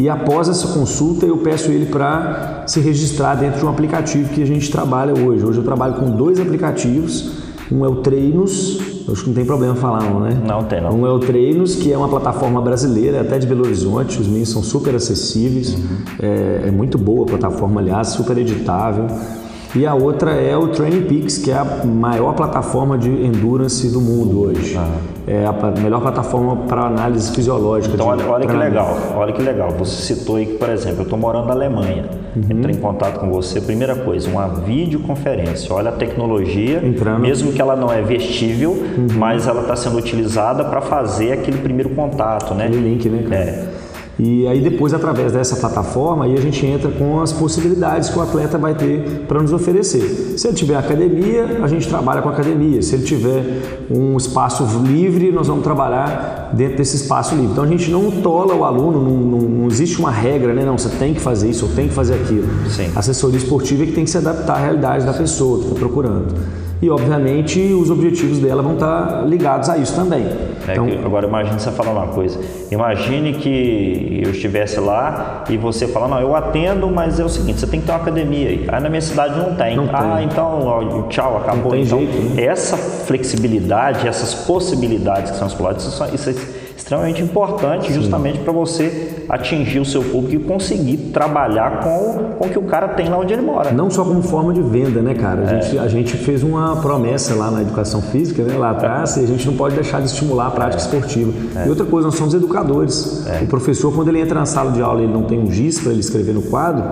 [0.00, 4.42] e após essa consulta eu peço ele para se registrar dentro de um aplicativo que
[4.42, 5.44] a gente trabalha hoje.
[5.44, 7.32] Hoje eu trabalho com dois aplicativos.
[7.70, 10.42] Um é o Treinos, acho que não tem problema falar não, né?
[10.44, 10.90] Não tem não.
[10.90, 14.48] Um é o Treinos, que é uma plataforma brasileira, até de Belo Horizonte, os meninos
[14.48, 15.96] são super acessíveis, uhum.
[16.20, 19.06] é, é muito boa a plataforma, aliás, super editável.
[19.74, 24.00] E a outra é o Training Peaks, que é a maior plataforma de endurance do
[24.00, 24.76] mundo hoje.
[24.76, 24.88] Ah.
[25.28, 27.94] É a melhor plataforma para análise fisiológica.
[27.94, 29.70] Então, olha, olha que legal, olha que legal.
[29.78, 32.06] Você citou aí que, por exemplo, eu estou morando na Alemanha.
[32.34, 32.58] Uhum.
[32.58, 33.60] Entrei em contato com você.
[33.60, 35.72] Primeira coisa, uma videoconferência.
[35.72, 37.20] Olha a tecnologia, Entrando.
[37.20, 39.06] mesmo que ela não é vestível, uhum.
[39.18, 42.66] mas ela está sendo utilizada para fazer aquele primeiro contato, né?
[42.66, 43.36] Aquele link, né?
[43.36, 43.79] É.
[44.22, 48.22] E aí depois, através dessa plataforma, aí a gente entra com as possibilidades que o
[48.22, 50.34] atleta vai ter para nos oferecer.
[50.36, 52.82] Se ele tiver academia, a gente trabalha com academia.
[52.82, 57.52] Se ele tiver um espaço livre, nós vamos trabalhar dentro desse espaço livre.
[57.52, 60.66] Então a gente não tola o aluno, não, não, não existe uma regra, né?
[60.66, 62.46] Não, você tem que fazer isso ou tem que fazer aquilo.
[62.68, 62.90] Sim.
[62.94, 65.78] A assessoria esportiva é que tem que se adaptar à realidade da pessoa que está
[65.78, 66.34] procurando
[66.82, 70.26] e obviamente os objetivos dela vão estar ligados a isso também.
[70.66, 72.40] É então, agora imagine você falar uma coisa.
[72.70, 77.60] Imagine que eu estivesse lá e você falar, não, eu atendo, mas é o seguinte,
[77.60, 78.64] você tem que ter uma academia aí.
[78.66, 79.76] Aí na minha cidade não tem.
[79.76, 80.26] Não ah, tem.
[80.26, 81.64] então tchau, acabou.
[81.64, 82.44] Não tem então, jeito, né?
[82.44, 86.59] essa flexibilidade, essas possibilidades que são exploradas, isso, isso é
[86.90, 92.50] extremamente importante justamente para você atingir o seu público e conseguir trabalhar com, com o
[92.50, 93.70] que o cara tem lá onde ele mora.
[93.70, 95.42] Não só como forma de venda, né, cara?
[95.42, 95.62] A, é.
[95.62, 99.20] gente, a gente fez uma promessa lá na educação física, né, lá atrás, é.
[99.20, 100.84] e a gente não pode deixar de estimular a prática é.
[100.84, 101.32] esportiva.
[101.60, 101.66] É.
[101.66, 103.24] E outra coisa, nós somos educadores.
[103.28, 103.44] É.
[103.44, 105.78] O professor, quando ele entra na sala de aula e ele não tem um giz
[105.78, 106.82] para ele escrever no quadro,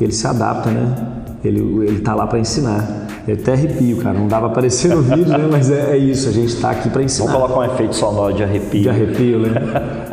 [0.00, 0.96] ele se adapta, né?
[1.44, 3.07] Ele, ele tá lá para ensinar.
[3.28, 4.18] Eu até arrepio, cara.
[4.18, 5.46] Não dava aparecer no vídeo, né?
[5.52, 7.30] Mas é, é isso, a gente está aqui para ensinar.
[7.30, 8.80] Vamos colocar um efeito sonoro de arrepio.
[8.80, 9.50] De arrepio, né?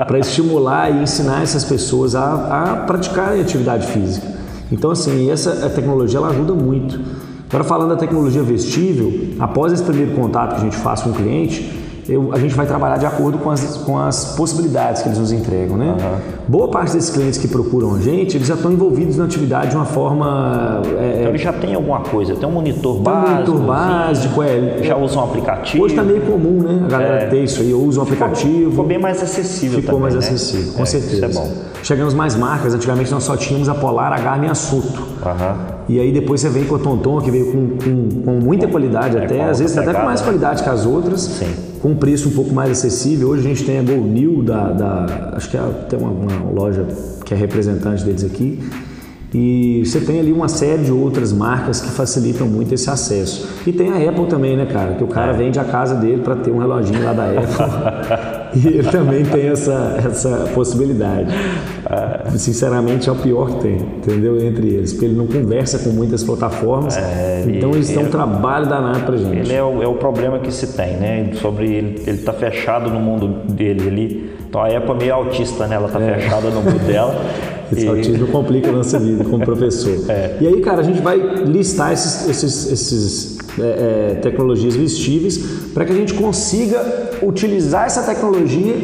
[0.06, 4.28] para estimular e ensinar essas pessoas a, a praticarem atividade física.
[4.70, 7.00] Então, assim, essa tecnologia ela ajuda muito.
[7.48, 11.14] Agora, falando da tecnologia vestível, após esse primeiro contato que a gente faz com o
[11.14, 11.72] cliente,
[12.08, 15.32] eu, a gente vai trabalhar de acordo com as, com as possibilidades que eles nos
[15.32, 15.98] entregam, né?
[16.00, 16.20] Uhum.
[16.48, 19.76] Boa parte desses clientes que procuram a gente, eles já estão envolvidos na atividade de
[19.76, 20.82] uma forma...
[21.00, 23.30] É, então ele já tem alguma coisa, tem um monitor básico.
[23.30, 24.84] Um monitor básico, é.
[24.84, 25.84] Já usa um aplicativo.
[25.84, 26.82] Hoje está meio comum, né?
[26.86, 27.26] A galera é.
[27.28, 28.70] ter isso aí, usa um aplicativo.
[28.70, 30.20] Ficou, bem mais acessível Ficou também, mais né?
[30.20, 31.16] acessível, com é, certeza.
[31.16, 31.52] Isso é bom.
[31.82, 35.02] Chegamos mais marcas, antigamente nós só tínhamos a Polar, a Garmin e a Suto.
[35.02, 35.76] Uhum.
[35.90, 39.18] E aí depois você vem com a Tonton, que veio com, com, com muita qualidade
[39.18, 41.22] é, até, às vezes até com mais qualidade que as outras.
[41.22, 43.30] Sim com um preço um pouco mais acessível.
[43.30, 46.52] Hoje a gente tem a Go New, da, da acho que é, tem uma, uma,
[46.52, 46.84] loja
[47.24, 48.60] que é representante deles aqui.
[49.32, 53.48] E você tem ali uma série de outras marcas que facilitam muito esse acesso.
[53.68, 54.96] E tem a Apple também, né, cara?
[54.96, 55.38] Que o cara é.
[55.38, 58.26] vende a casa dele para ter um reloginho lá da Apple.
[58.66, 61.30] E ele também tem essa, essa possibilidade.
[62.38, 64.38] Sinceramente, é o pior que tem, entendeu?
[64.38, 68.68] Entre eles, porque ele não conversa com muitas plataformas, é, então eles têm um trabalho
[68.68, 69.38] danado pra gente.
[69.38, 71.32] Ele é o, é o problema que se tem, né?
[71.36, 73.88] Sobre ele, ele tá fechado no mundo dele.
[73.88, 75.76] Ele, então a Apple é meio autista, né?
[75.76, 76.16] Ela tá é.
[76.16, 77.16] fechada no mundo dela.
[77.72, 77.88] Esse e...
[77.88, 79.96] autismo complica a nossa vida como professor.
[80.08, 80.38] É.
[80.40, 85.38] E aí, cara, a gente vai listar esses, esses, esses é, é, tecnologias vestíveis
[85.74, 88.76] para que a gente consiga utilizar essa tecnologia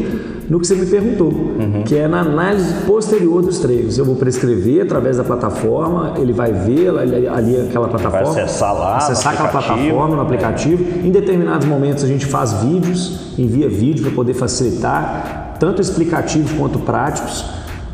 [0.50, 1.84] no que você me perguntou, uhum.
[1.86, 3.98] que é na análise posterior dos treinos.
[3.98, 8.74] Eu vou prescrever através da plataforma, ele vai ver ali, ali aquela plataforma, vai acessar
[8.74, 10.84] lá, acessar aquela plataforma no aplicativo.
[10.84, 11.08] É.
[11.08, 16.80] Em determinados momentos a gente faz vídeos, envia vídeo para poder facilitar tanto explicativos quanto
[16.80, 17.46] práticos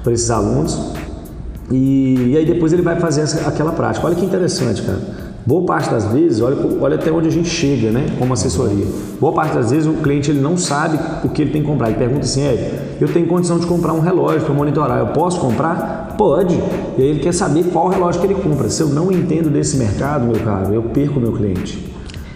[0.08, 0.80] para esses alunos.
[1.70, 4.08] E, e, aí depois ele vai fazer essa, aquela prática.
[4.08, 5.00] Olha que interessante, cara.
[5.46, 8.86] Boa parte das vezes, olha, olha até onde a gente chega, né, como assessoria.
[9.20, 11.89] Boa parte das vezes o cliente ele não sabe o que ele tem que comprar.
[11.89, 15.39] Ele pergunta assim, é, eu tenho condição de comprar um relógio para monitorar, eu posso
[15.41, 16.15] comprar?
[16.17, 16.56] Pode.
[16.98, 18.70] E aí ele quer saber qual relógio que ele compra.
[18.70, 21.93] Se eu não entendo desse mercado, meu caro, eu perco meu cliente.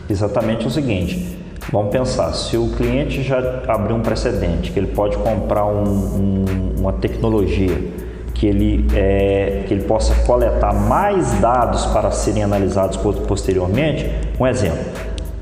[0.10, 1.38] Exatamente o seguinte,
[1.72, 6.46] Vamos pensar, se o cliente já abriu um precedente, que ele pode comprar um, um,
[6.80, 7.78] uma tecnologia
[8.34, 14.84] que ele, é, que ele possa coletar mais dados para serem analisados posteriormente, um exemplo.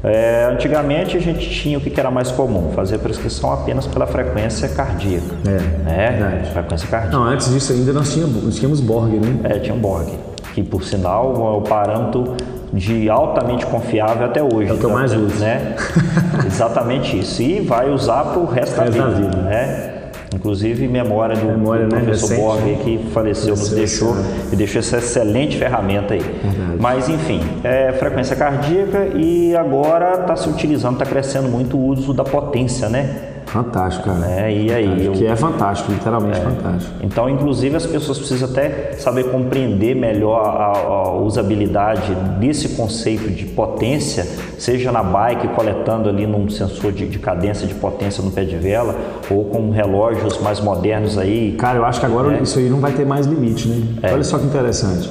[0.03, 4.69] É, antigamente a gente tinha o que era mais comum, fazer prescrição apenas pela frequência
[4.69, 5.35] cardíaca.
[5.45, 6.49] É, né?
[6.53, 7.17] Frequência cardíaca.
[7.17, 9.39] Não, antes disso ainda nós tínhamos, nós tínhamos Borg, né?
[9.45, 10.09] É, tinha um Borg,
[10.53, 12.35] que por sinal é o parâmetro
[12.73, 14.69] de altamente confiável até hoje.
[14.69, 15.39] É o que eu mais uso.
[15.39, 15.75] Né?
[16.45, 17.41] Exatamente isso.
[17.41, 19.05] E vai usar para o resto, da vida.
[19.05, 19.37] Da vida.
[19.37, 19.95] Né?
[20.35, 22.37] Inclusive, memória do, memória, do né, professor né?
[22.37, 24.15] Borg que faleceu, nos deixou
[24.51, 26.19] e deixou essa excelente ferramenta aí.
[26.19, 26.77] Verdade.
[26.79, 32.13] Mas, enfim, é frequência cardíaca e agora está se utilizando, está crescendo muito o uso
[32.13, 33.28] da potência, né?
[33.49, 34.29] Fantástico, cara.
[34.29, 35.05] É, e aí?
[35.05, 35.13] Eu...
[35.13, 36.41] Que é fantástico, literalmente é.
[36.41, 36.93] fantástico.
[37.01, 43.45] Então, inclusive, as pessoas precisam até saber compreender melhor a, a, usabilidade desse conceito de
[43.45, 44.23] potência,
[44.59, 48.55] seja na bike, coletando ali num sensor de, de cadência de potência no pé de
[48.55, 48.95] vela,
[49.31, 51.55] ou com relógios mais modernos aí.
[51.57, 52.43] Cara, eu acho que agora é.
[52.43, 53.87] isso aí não vai ter mais limite, né?
[54.03, 54.13] É.
[54.13, 55.09] Olha só que interessante.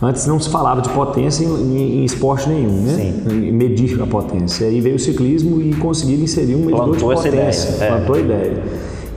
[0.00, 2.94] Antes não se falava de potência em, em, esporte nenhum, né?
[2.94, 3.52] Sim.
[3.52, 4.66] Medir a potência.
[4.66, 7.68] Aí veio o ciclismo e conseguiram inserir um medidor Plantou de potência.
[7.70, 7.84] Ideia.
[7.84, 7.96] É.
[7.96, 8.62] Plantou a ideia.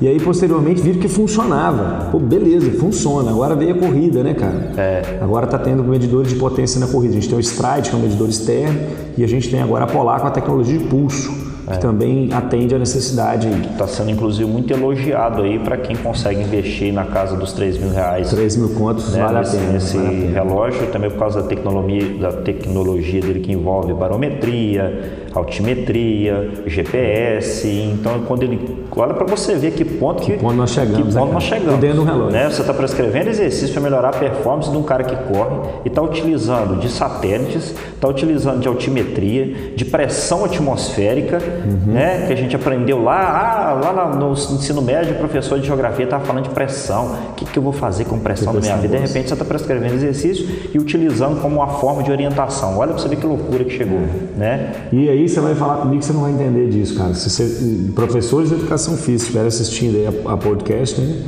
[0.02, 2.10] E aí, posteriormente, viram que funcionava.
[2.10, 3.32] Pô, beleza, funciona.
[3.32, 4.72] Agora veio a corrida, né, cara?
[4.78, 5.20] É.
[5.20, 7.12] Agora está tendo medidores de potência na corrida.
[7.12, 8.80] A gente tem o Stride, que é um medidor externo,
[9.18, 11.78] e a gente tem agora a Polar com a tecnologia de pulso que é.
[11.78, 13.48] também atende à necessidade.
[13.72, 17.92] Está sendo inclusive muito elogiado aí para quem consegue investir na casa dos 3 mil
[17.92, 18.32] reais.
[18.32, 19.74] 3 mil contos né, vale nesse, a pena.
[19.74, 26.50] Nesse vale relógio, também por causa da tecnologia, da tecnologia dele que envolve barometria, altimetria,
[26.66, 27.68] GPS.
[27.68, 31.14] Então, quando ele olha para você ver que ponto que, que ponto nós chegamos, que
[31.14, 31.80] ponto né, nós chegamos.
[31.80, 32.32] Dentro do relógio.
[32.32, 32.50] Né?
[32.50, 36.02] Você está prescrevendo exercício para melhorar a performance de um cara que corre e está
[36.02, 41.94] utilizando de satélites, está utilizando de altimetria, de pressão atmosférica, uhum.
[41.94, 42.26] né?
[42.28, 46.24] Que a gente aprendeu lá, ah, lá no ensino médio, o professor de geografia estava
[46.26, 47.16] falando de pressão.
[47.32, 48.98] O que, que eu vou fazer com pressão na minha vida?
[48.98, 52.78] De repente você está prescrevendo exercício e utilizando como uma forma de orientação.
[52.78, 54.00] Olha para você ver que loucura que chegou,
[54.36, 54.74] né?
[54.92, 57.14] E aí você vai falar comigo que você não vai entender disso, cara.
[57.14, 61.24] Se você, professores de educação física estiverem assistindo aí a, a podcast, né?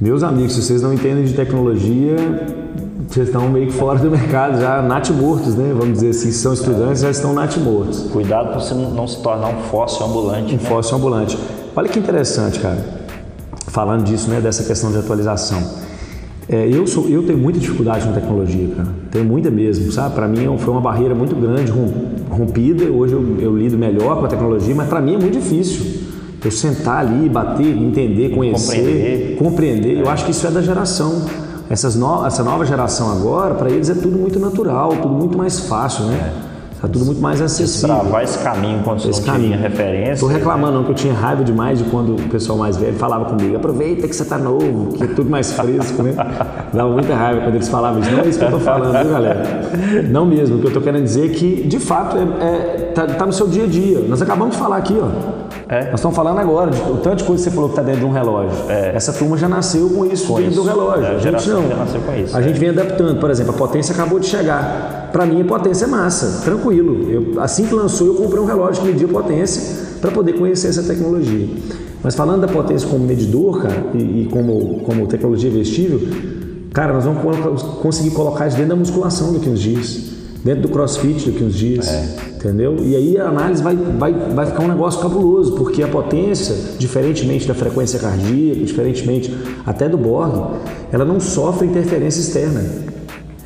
[0.00, 2.16] Meus amigos, se vocês não entendem de tecnologia,
[3.08, 5.72] vocês estão meio que fora do mercado, já natimortos, né?
[5.72, 8.10] Vamos dizer assim, se são estudantes, já estão natimortos.
[8.10, 10.54] Cuidado para você não se tornar um fóssil ambulante.
[10.54, 10.68] Um né?
[10.68, 11.38] fóssil ambulante.
[11.76, 12.84] Olha que interessante, cara.
[13.68, 14.40] Falando disso, né?
[14.40, 15.62] Dessa questão de atualização.
[16.52, 18.88] É, eu, sou, eu tenho muita dificuldade com tecnologia, cara.
[19.10, 20.14] Tenho muita mesmo, sabe?
[20.14, 21.72] Para mim foi uma barreira muito grande,
[22.28, 22.84] rompida.
[22.84, 26.02] Hoje eu, eu lido melhor com a tecnologia, mas para mim é muito difícil.
[26.44, 29.36] Eu sentar ali, bater, entender, conhecer, compreender.
[29.36, 29.96] compreender.
[29.96, 30.02] É.
[30.02, 31.24] Eu acho que isso é da geração.
[31.70, 35.60] Essas no, essa nova geração agora, para eles é tudo muito natural, tudo muito mais
[35.60, 36.32] fácil, né?
[36.48, 36.51] É.
[36.82, 37.94] Tá tudo muito mais acessível.
[37.94, 39.52] Destravar esse caminho quando esse não caminho.
[39.52, 40.16] tinha referência.
[40.18, 40.84] Tô reclamando né?
[40.84, 44.16] que eu tinha raiva demais de quando o pessoal mais velho falava comigo, aproveita que
[44.16, 46.12] você tá novo, que é tudo mais fresco, né?
[46.74, 48.10] Dava muita raiva quando eles falavam isso.
[48.10, 49.70] Não é isso que eu tô falando, viu, galera?
[50.10, 50.56] Não mesmo.
[50.56, 53.32] O que eu tô querendo dizer é que, de fato, é, é tá, tá, no
[53.32, 54.00] seu dia a dia.
[54.00, 55.06] Nós acabamos de falar aqui, ó.
[55.72, 55.84] É.
[55.86, 58.00] Nós estamos falando agora de o tanto de coisa que você falou que está dentro
[58.00, 58.70] de um relógio.
[58.70, 58.94] É.
[58.94, 60.62] Essa turma já nasceu com isso com dentro isso.
[60.62, 61.04] do relógio.
[61.04, 61.66] É, a, gente não.
[61.66, 62.36] Já nasceu com isso.
[62.36, 63.18] A gente vem adaptando.
[63.18, 65.08] Por exemplo, a potência acabou de chegar.
[65.10, 67.10] Para mim, a potência é massa, tranquilo.
[67.10, 70.82] Eu, assim que lançou, eu comprei um relógio que media potência para poder conhecer essa
[70.82, 71.48] tecnologia.
[72.02, 76.00] Mas falando da potência como medidor, cara, e, e como, como tecnologia vestível,
[76.74, 80.00] cara, nós vamos conseguir colocar isso dentro da musculação daqui uns dias,
[80.44, 81.88] dentro do crossfit daqui uns dias.
[81.88, 82.76] É entendeu?
[82.80, 87.46] E aí a análise vai, vai, vai ficar um negócio cabuloso, porque a potência, diferentemente
[87.46, 89.32] da frequência cardíaca, diferentemente
[89.64, 90.56] até do Borg,
[90.90, 92.64] ela não sofre interferência externa.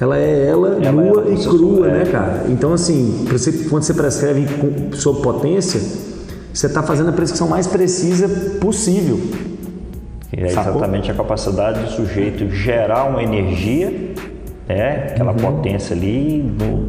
[0.00, 2.44] Ela é ela, ela nua é e crua, né, cara?
[2.48, 4.46] Então, assim, você, quando você prescreve
[4.92, 5.80] sob potência,
[6.52, 8.28] você está fazendo a prescrição mais precisa
[8.60, 9.18] possível.
[10.36, 13.90] E é exatamente a capacidade do sujeito gerar uma energia,
[14.68, 15.38] né, aquela uhum.
[15.38, 16.88] potência ali no,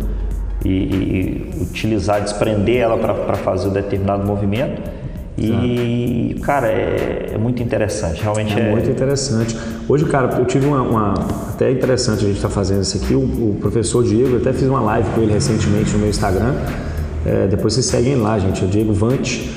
[0.63, 4.81] e, e, utilizar, desprender ela para fazer um determinado movimento.
[5.37, 6.41] E, Exato.
[6.41, 9.55] cara, é, é, muito interessante, realmente é, é, muito interessante.
[9.87, 11.13] Hoje, cara, eu tive uma, uma
[11.53, 13.13] até interessante a gente estar tá fazendo isso aqui.
[13.13, 16.55] O, o, professor Diego, eu até fiz uma live com ele recentemente no meu Instagram.
[17.23, 18.63] É, depois vocês seguem lá, gente.
[18.63, 19.47] É o Diego Vante,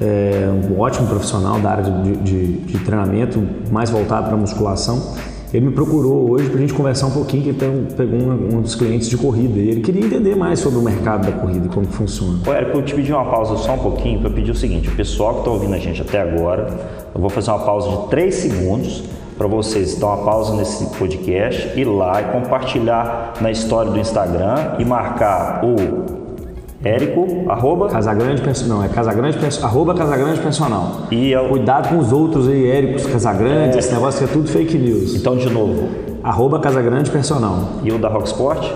[0.00, 3.40] é um ótimo profissional da área de, de, de treinamento,
[3.70, 5.14] mais voltado para musculação.
[5.52, 8.60] Ele me procurou hoje para a gente conversar um pouquinho, que ele pegou um, um,
[8.60, 11.68] dos clientes de corrida e ele queria entender mais sobre o mercado da corrida e
[11.68, 12.38] como funciona.
[12.46, 15.34] Érico, eu te pedi uma pausa só um pouquinho para pedir o seguinte: o pessoal
[15.34, 16.68] que está ouvindo a gente até agora,
[17.14, 19.04] eu vou fazer uma pausa de 3 segundos
[19.38, 24.74] para vocês dar uma pausa nesse podcast, ir lá e compartilhar na história do Instagram
[24.78, 26.17] e marcar o
[26.84, 27.88] Érico, arroba.
[27.88, 31.02] Casagrande, não, é Casagrande, arroba Casagrande Personal.
[31.10, 31.48] E eu...
[31.48, 33.78] Cuidado com os outros aí, Éricos, Casagrande, é...
[33.78, 35.14] esse negócio que é tudo fake news.
[35.14, 35.88] Então, de novo.
[36.22, 37.70] Arroba Casagrande Personal.
[37.82, 38.70] E o da Rocksport?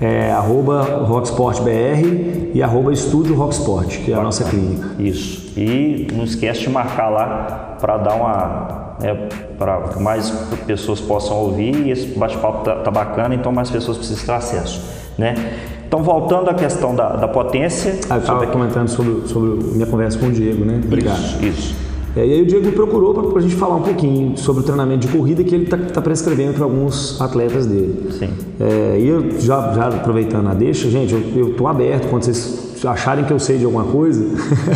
[0.00, 4.90] É arroba RocksportBR e arroba Estúdio Rocksport, que é a nossa clínica.
[4.96, 5.52] Isso.
[5.58, 8.96] E não esquece de marcar lá para dar uma.
[9.02, 9.14] É,
[9.58, 10.30] para que mais
[10.66, 14.82] pessoas possam ouvir e esse bate-papo tá, tá bacana, então mais pessoas precisam ter acesso.
[15.16, 15.34] Né?
[15.88, 17.98] Então, voltando à questão da, da potência.
[18.10, 20.80] Ah, eu estava comentando sobre, sobre minha conversa com o Diego, né?
[20.84, 21.18] Obrigado.
[21.18, 21.44] Isso.
[21.44, 21.88] isso.
[22.14, 24.64] É, e aí o Diego me procurou para a gente falar um pouquinho sobre o
[24.64, 28.10] treinamento de corrida que ele está tá prescrevendo para alguns atletas dele.
[28.18, 28.28] Sim.
[28.60, 33.24] É, e eu já, já aproveitando a deixa, gente, eu estou aberto quando vocês acharem
[33.24, 34.26] que eu sei de alguma coisa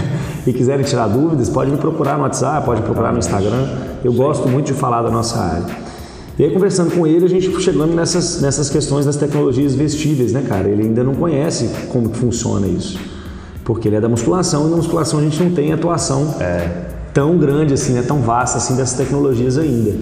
[0.46, 3.66] e quiserem tirar dúvidas, pode me procurar no WhatsApp, pode procurar no Instagram.
[4.02, 4.16] Eu Sim.
[4.16, 5.91] gosto muito de falar da nossa área.
[6.38, 10.42] E aí, conversando com ele, a gente chegando nessas, nessas questões das tecnologias vestíveis, né,
[10.46, 10.68] cara?
[10.68, 12.98] Ele ainda não conhece como que funciona isso.
[13.64, 16.68] Porque ele é da musculação e na musculação a gente não tem atuação é.
[17.12, 19.92] tão grande assim, né, tão vasta assim dessas tecnologias ainda.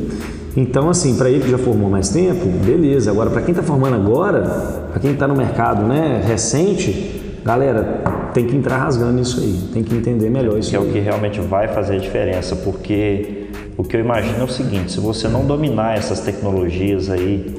[0.57, 3.11] Então, assim, para ele que já formou mais tempo, beleza.
[3.11, 4.43] Agora, para quem está formando agora,
[4.91, 9.83] para quem está no mercado né, recente, galera, tem que entrar rasgando nisso aí, tem
[9.83, 10.71] que entender melhor isso.
[10.71, 10.83] Que aí.
[10.83, 13.40] é o que realmente vai fazer a diferença, porque
[13.77, 17.55] o que eu imagino é o seguinte: se você não dominar essas tecnologias aí,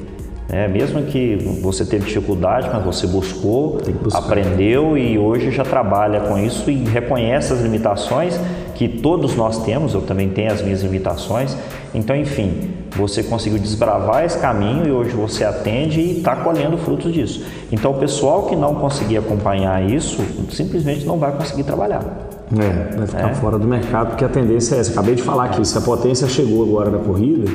[0.49, 3.81] né, mesmo que você teve dificuldade, mas você buscou,
[4.13, 8.39] aprendeu e hoje já trabalha com isso e reconhece as limitações
[8.81, 11.55] que todos nós temos, eu também tenho as minhas limitações.
[11.93, 17.13] Então, enfim, você conseguiu desbravar esse caminho e hoje você atende e está colhendo frutos
[17.13, 17.45] disso.
[17.71, 22.20] Então, o pessoal que não conseguir acompanhar isso simplesmente não vai conseguir trabalhar.
[22.59, 23.33] É, vai ficar é.
[23.35, 24.91] fora do mercado, porque a tendência é essa.
[24.91, 27.49] Acabei de falar aqui, se a potência chegou agora na corrida,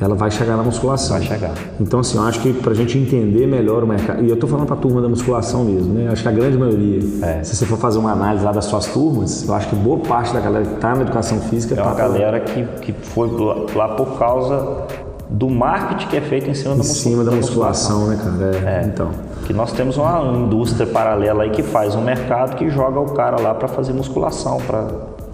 [0.00, 1.18] ela vai chegar na musculação.
[1.18, 1.54] Vai chegar.
[1.80, 4.48] Então, assim, eu acho que para a gente entender melhor o mercado, e eu estou
[4.48, 6.06] falando para a turma da musculação mesmo, né?
[6.06, 7.42] Eu acho que a grande maioria, é.
[7.42, 10.32] se você for fazer uma análise lá das suas turmas, eu acho que boa parte
[10.32, 11.74] da galera que está na educação física.
[11.74, 13.28] É uma tá galera que, que foi
[13.74, 14.86] lá por causa
[15.28, 17.10] do marketing que é feito em cima em da musculação.
[17.10, 18.70] Em cima da musculação, né, cara?
[18.70, 18.86] É, é.
[18.86, 19.10] Então.
[19.48, 23.40] Que nós temos uma indústria paralela aí que faz um mercado que joga o cara
[23.40, 24.86] lá para fazer musculação, para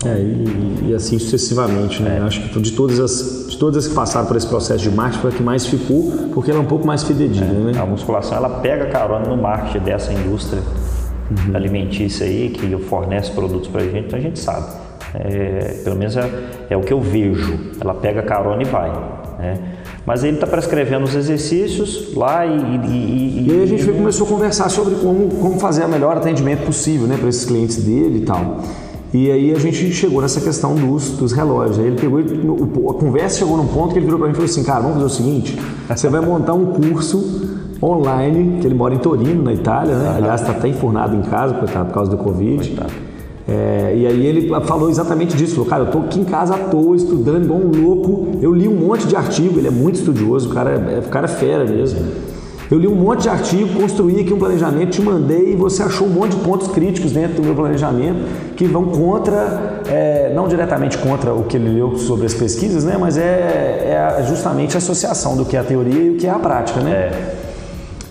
[0.07, 2.19] é, e, e, assim sucessivamente, né?
[2.21, 2.25] É.
[2.25, 5.21] Acho que de todas, as, de todas as que passaram por esse processo de marketing
[5.21, 7.73] foi a que mais ficou, porque ela é um pouco mais fidedigna, é.
[7.73, 7.81] né?
[7.81, 11.57] A musculação, ela pega carona no marketing dessa indústria uhum.
[11.57, 14.67] alimentícia aí, que fornece produtos para a gente, então a gente sabe.
[15.12, 16.31] É, pelo menos é,
[16.71, 17.59] é, o que eu vejo.
[17.81, 18.93] Ela pega carona e vai.
[19.41, 19.59] Né?
[20.07, 22.57] Mas ele está prescrevendo os exercícios lá e.
[22.57, 26.17] E, e, e aí a gente começou a conversar sobre como, como fazer o melhor
[26.17, 28.61] atendimento possível né, para esses clientes dele e tal.
[29.15, 31.79] E aí a gente chegou nessa questão dos, dos relógios.
[31.79, 32.19] Aí ele pegou,
[32.91, 34.95] a conversa chegou num ponto que ele virou para mim e falou assim, cara, vamos
[34.95, 39.53] fazer o seguinte, você vai montar um curso online, que ele mora em Torino, na
[39.53, 40.15] Itália, né?
[40.17, 42.77] Aliás, está até enfurnado em casa, coitado, por causa do Covid.
[43.47, 46.59] É, e aí ele falou exatamente disso, falou, cara, eu tô aqui em casa à
[46.59, 50.51] toa, estudando igual um louco, eu li um monte de artigo, ele é muito estudioso,
[50.51, 52.01] o cara é, o cara é fera mesmo.
[52.70, 56.07] Eu li um monte de artigo, construí aqui um planejamento, te mandei e você achou
[56.07, 58.20] um monte de pontos críticos dentro do meu planejamento
[58.57, 62.97] que vão contra, é, não diretamente contra o que ele leu sobre as pesquisas, né,
[62.99, 66.30] mas é, é justamente a associação do que é a teoria e o que é
[66.30, 66.90] a prática, né?
[66.90, 67.43] É.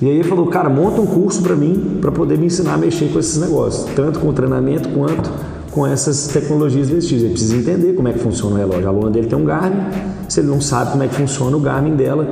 [0.04, 2.78] E aí ele falou, cara, monta um curso para mim, para poder me ensinar a
[2.78, 5.32] mexer com esses negócios, tanto com o treinamento quanto
[5.72, 7.24] com essas tecnologias vestíveis.
[7.24, 8.86] Ele precisa entender como é que funciona o relógio.
[8.86, 9.80] A aluna dele tem um Garmin,
[10.28, 12.28] se ele não sabe como é que funciona o Garmin dela,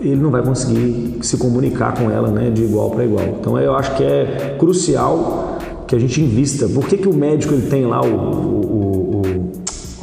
[0.00, 3.24] ele não vai conseguir se comunicar com ela né, de igual para igual.
[3.40, 6.68] Então eu acho que é crucial que a gente invista.
[6.68, 9.22] Por que, que o médico ele tem lá o, o,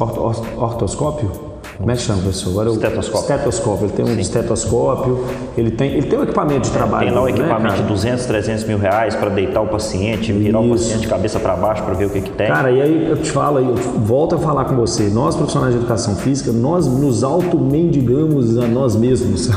[0.00, 1.49] o ortoscópio?
[1.80, 2.50] Como é que chama, professor?
[2.50, 3.34] Agora, estetoscópio.
[3.34, 3.86] Estetoscópio.
[3.86, 4.20] Ele tem um Sim.
[4.20, 5.24] estetoscópio,
[5.56, 7.06] ele tem, ele tem um equipamento de trabalho.
[7.06, 10.60] Tem lá um né, equipamento de 200, 300 mil reais para deitar o paciente, virar
[10.60, 10.68] Isso.
[10.68, 12.48] o paciente de cabeça para baixo para ver o que, que tem.
[12.48, 15.08] Cara, e aí eu te falo, eu volto a falar com você.
[15.08, 19.48] Nós, profissionais de educação física, nós nos auto-mendigamos a nós mesmos.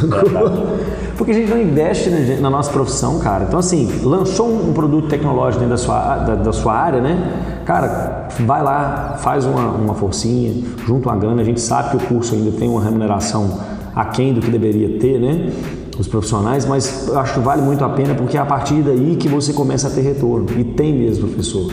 [1.18, 2.10] Porque a gente não investe
[2.40, 3.44] na nossa profissão, cara.
[3.44, 7.62] Então, assim, lançou um produto tecnológico dentro da sua, da, da sua área, né?
[7.66, 10.54] Cara, vai lá, faz uma, uma forcinha,
[10.86, 11.42] junta uma grana.
[11.42, 13.60] A gente sabe que o curso ainda tem uma remuneração
[13.96, 15.52] aquém do que deveria ter, né?
[16.00, 19.28] Os profissionais, mas acho que vale muito a pena porque é a partir daí que
[19.28, 20.48] você começa a ter retorno.
[20.58, 21.72] E tem mesmo, professor.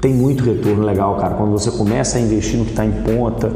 [0.00, 3.52] Tem muito retorno legal, cara, quando você começa a investir no que está em ponta,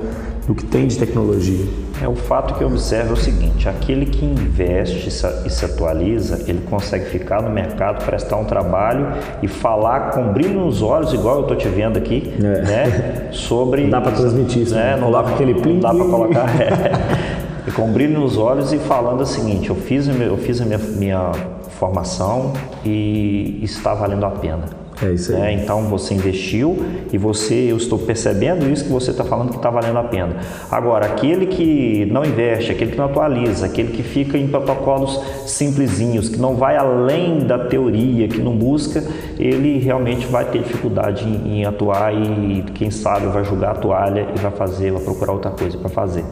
[0.46, 1.64] no que tem de tecnologia.
[2.03, 6.42] É o fato que eu observo é o seguinte: aquele que investe e se atualiza,
[6.48, 9.07] ele consegue ficar no mercado, prestar um trabalho
[9.40, 12.40] e falar com brilho nos olhos, igual eu estou te vendo aqui, é.
[12.40, 13.28] né?
[13.30, 13.82] Sobre.
[13.82, 14.96] Não dá para transmitir isso, né?
[14.96, 15.74] Não dá para aquele plim.
[15.74, 16.61] Não dá para colocar.
[16.61, 20.78] É, com brilho nos olhos e falando o seguinte: eu fiz, eu fiz a minha,
[20.78, 21.30] minha
[21.78, 22.53] formação
[22.84, 24.82] e está valendo a pena.
[25.03, 25.42] É isso aí.
[25.42, 26.78] É, então você investiu
[27.12, 30.36] e você, eu estou percebendo isso que você está falando que está valendo a pena.
[30.70, 36.28] Agora, aquele que não investe, aquele que não atualiza, aquele que fica em protocolos simplesinhos,
[36.28, 39.03] que não vai além da teoria, que não busca,
[39.38, 44.28] ele realmente vai ter dificuldade em, em atuar e quem sabe vai jogar a toalha
[44.36, 46.24] e vai fazer, vai procurar outra coisa para fazer.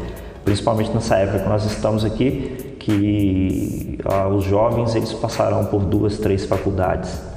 [0.45, 6.19] Principalmente nessa época que nós estamos aqui, que ah, os jovens eles passarão por duas,
[6.19, 7.30] três faculdades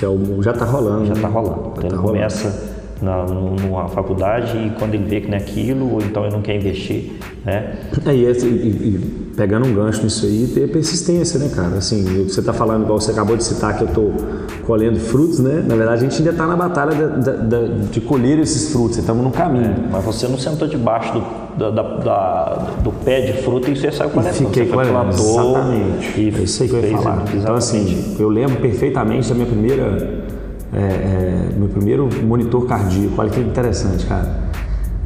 [0.00, 1.04] que é o, já está rolando.
[1.04, 1.34] Já está né?
[1.34, 1.72] rolando.
[1.76, 5.92] Então, ele tá começa na, numa faculdade e quando ele vê que não é aquilo,
[5.92, 7.12] ou então ele não quer investir,
[7.44, 7.74] né?
[8.06, 11.76] É, e, e, pegando um gancho nisso aí, ter persistência, né, cara?
[11.76, 14.12] Assim, você está falando, igual você acabou de citar, que eu estou
[14.66, 15.64] colhendo frutos, né?
[15.66, 16.92] Na verdade, a gente ainda está na batalha
[17.90, 19.70] de colher esses frutos, estamos no caminho.
[19.70, 23.90] É, mas você não sentou debaixo do, da, da, do pé de fruta e você
[23.90, 24.48] saiu coletando.
[24.48, 26.20] Fiquei você coletando, exatamente.
[26.20, 27.12] E é isso aí que eu ia falar.
[27.14, 27.36] Exatamente.
[27.36, 30.19] Então, assim, eu lembro perfeitamente da minha primeira
[30.72, 33.14] é, é, meu primeiro monitor cardíaco.
[33.18, 34.50] Olha que interessante, cara.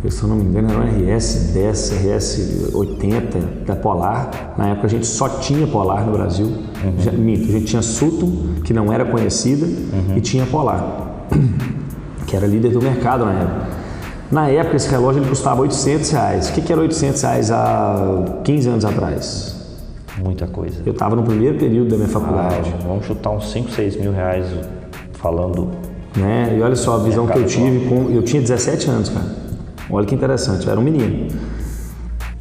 [0.05, 4.55] Eu, se eu não me engano, era um RS10, RS80 da Polar.
[4.59, 6.47] Na época a gente só tinha Polar no Brasil.
[6.47, 7.01] Uhum.
[7.01, 10.17] Já, minto, a gente tinha Sutton, que não era conhecida, uhum.
[10.17, 11.27] e tinha Polar,
[12.27, 13.67] que era líder do mercado na época.
[14.31, 16.49] Na época esse relógio ele custava 800 reais.
[16.51, 19.55] O que, que era 800 reais há 15 anos atrás?
[20.23, 20.83] Muita coisa.
[20.85, 22.75] Eu estava no primeiro período da minha faculdade.
[22.75, 24.47] Ah, vamos chutar uns 5, 6 mil reais
[25.25, 25.71] falando.
[26.15, 26.55] Né?
[26.57, 29.27] E olha só a visão que eu tive, com, eu tinha 17 anos, cara.
[29.91, 31.29] Olha que interessante, eu era um menino.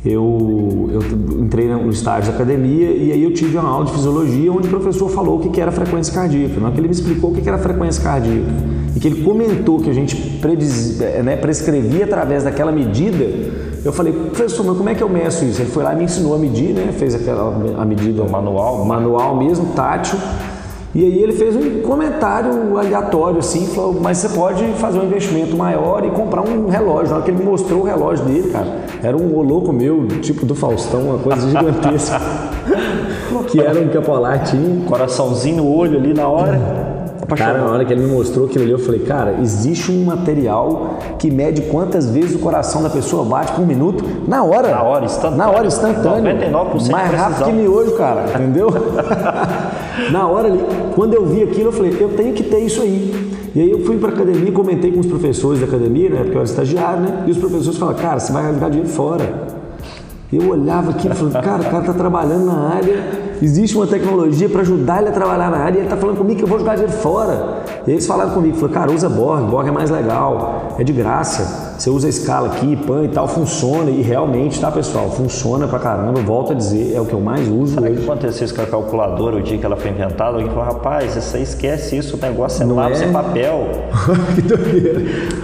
[0.05, 1.01] Eu, eu
[1.39, 4.69] entrei no estágio da academia e aí eu tive uma aula de fisiologia onde o
[4.69, 6.59] professor falou o que era frequência cardíaca.
[6.59, 8.51] Na hora que ele me explicou o que era frequência cardíaca
[8.93, 13.23] e que ele comentou que a gente prediz, né, prescrevia através daquela medida,
[13.85, 15.61] eu falei, professor, mas como é que eu meço isso?
[15.61, 16.93] Ele foi lá e me ensinou a medir, né?
[16.97, 20.19] fez aquela a medida manual, manual mesmo, tátil.
[20.95, 25.57] E aí ele fez um comentário aleatório assim, falou, mas você pode fazer um investimento
[25.57, 27.09] maior e comprar um relógio.
[27.09, 28.67] Na hora que ele mostrou o relógio dele, cara,
[29.01, 32.21] era um louco meu, tipo do Faustão, uma coisa gigantesca.
[33.49, 33.89] que era um
[34.55, 36.92] um coraçãozinho no olho ali na hora.
[37.37, 40.97] Cara, na hora que ele me mostrou aquilo ali, eu falei, cara, existe um material
[41.17, 44.69] que mede quantas vezes o coração da pessoa bate por minuto na hora.
[44.69, 45.37] Na hora instantâneo.
[45.37, 46.51] Na hora instantâneo.
[46.51, 48.69] 99% Mais rápido que miojo, cara, entendeu?
[50.11, 50.59] na hora ali,
[50.95, 53.33] quando eu vi aquilo, eu falei, eu tenho que ter isso aí.
[53.55, 56.41] E aí eu fui para academia, comentei com os professores da academia, né, porque eu
[56.41, 57.23] era estagiário, né?
[57.27, 59.43] E os professores falaram, cara, você vai jogar dinheiro fora.
[60.31, 63.03] Eu olhava aquilo e falei, cara, o cara está trabalhando na área,
[63.43, 66.37] existe uma tecnologia para ajudar ele a trabalhar na área e ele está falando comigo
[66.37, 67.63] que eu vou jogar dinheiro fora.
[67.85, 71.73] E eles falaram comigo, falaram, cara, usa Borg, Borg é mais legal, é de graça,
[71.77, 75.79] você usa a escala aqui, pan e tal, funciona e realmente, tá pessoal, funciona pra
[75.79, 77.97] caramba, volto a dizer, é o que eu mais uso Será hoje.
[77.97, 80.37] que aconteceu isso com a calculadora o dia que ela foi inventada?
[80.37, 83.07] Alguém falou, rapaz, aí esquece isso, o negócio é Não lápis é?
[83.07, 83.67] papel.
[84.35, 85.01] que doideira.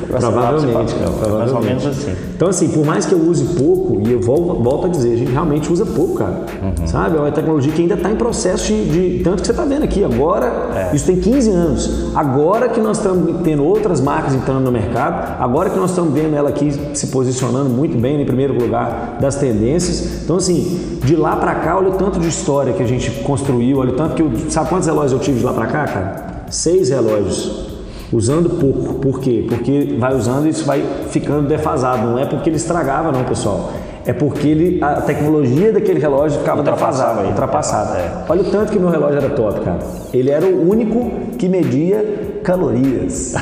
[0.08, 1.38] Provavelmente, papel, provavelmente.
[1.38, 2.16] mais ou menos assim.
[2.36, 5.32] Então assim, por mais que eu use pouco, e eu volto a dizer, a gente
[5.32, 6.88] realmente usa pouco, cara, uhum.
[6.88, 7.18] sabe?
[7.18, 9.84] É uma tecnologia que ainda está em processo de, de, tanto que você está vendo
[9.84, 10.96] aqui, agora, é.
[10.96, 15.70] isso tem 15 anos, agora que nós estamos tendo outras marcas entrando no mercado, agora
[15.70, 20.24] que nós estamos vendo ela aqui se posicionando muito bem em primeiro lugar das tendências.
[20.24, 23.80] Então, assim, de lá para cá, olha o tanto de história que a gente construiu,
[23.80, 24.32] olha o tanto que eu.
[24.50, 26.44] Sabe quantos relógios eu tive de lá para cá, cara?
[26.50, 27.68] Seis relógios.
[28.12, 28.96] Usando pouco.
[28.96, 29.46] Por quê?
[29.48, 32.08] Porque vai usando e isso vai ficando defasado.
[32.08, 33.72] Não é porque ele estragava, não, pessoal.
[34.10, 37.28] É porque ele, a tecnologia daquele relógio ficava ultrapassada.
[37.28, 37.95] ultrapassada.
[37.99, 38.12] É.
[38.28, 39.78] Olha o tanto que meu relógio era top, cara.
[40.12, 43.36] Ele era o único que media calorias.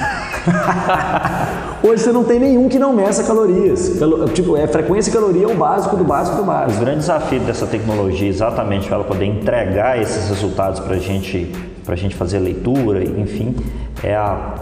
[1.82, 3.94] Hoje você não tem nenhum que não meça calorias.
[4.34, 6.82] Tipo, é frequência e caloria é o básico do básico do básico.
[6.82, 11.50] O grande desafio dessa tecnologia, exatamente para ela poder entregar esses resultados para gente,
[11.88, 13.56] a gente fazer leitura, enfim,
[14.04, 14.54] é a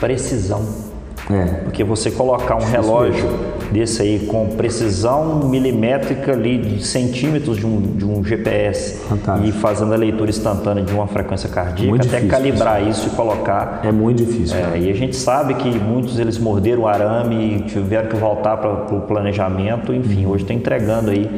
[0.00, 0.85] precisão
[1.30, 1.44] é.
[1.64, 3.28] Porque você colocar um relógio
[3.72, 9.48] desse aí com precisão milimétrica ali de centímetros de um, de um GPS Fantástico.
[9.48, 13.06] e fazendo a leitura instantânea de uma frequência cardíaca, muito até difícil, calibrar isso.
[13.06, 13.80] isso e colocar.
[13.82, 14.56] É muito difícil.
[14.56, 18.56] É, e a gente sabe que muitos eles morderam o arame e tiveram que voltar
[18.58, 19.92] para o planejamento.
[19.92, 20.32] Enfim, uhum.
[20.32, 21.28] hoje está entregando aí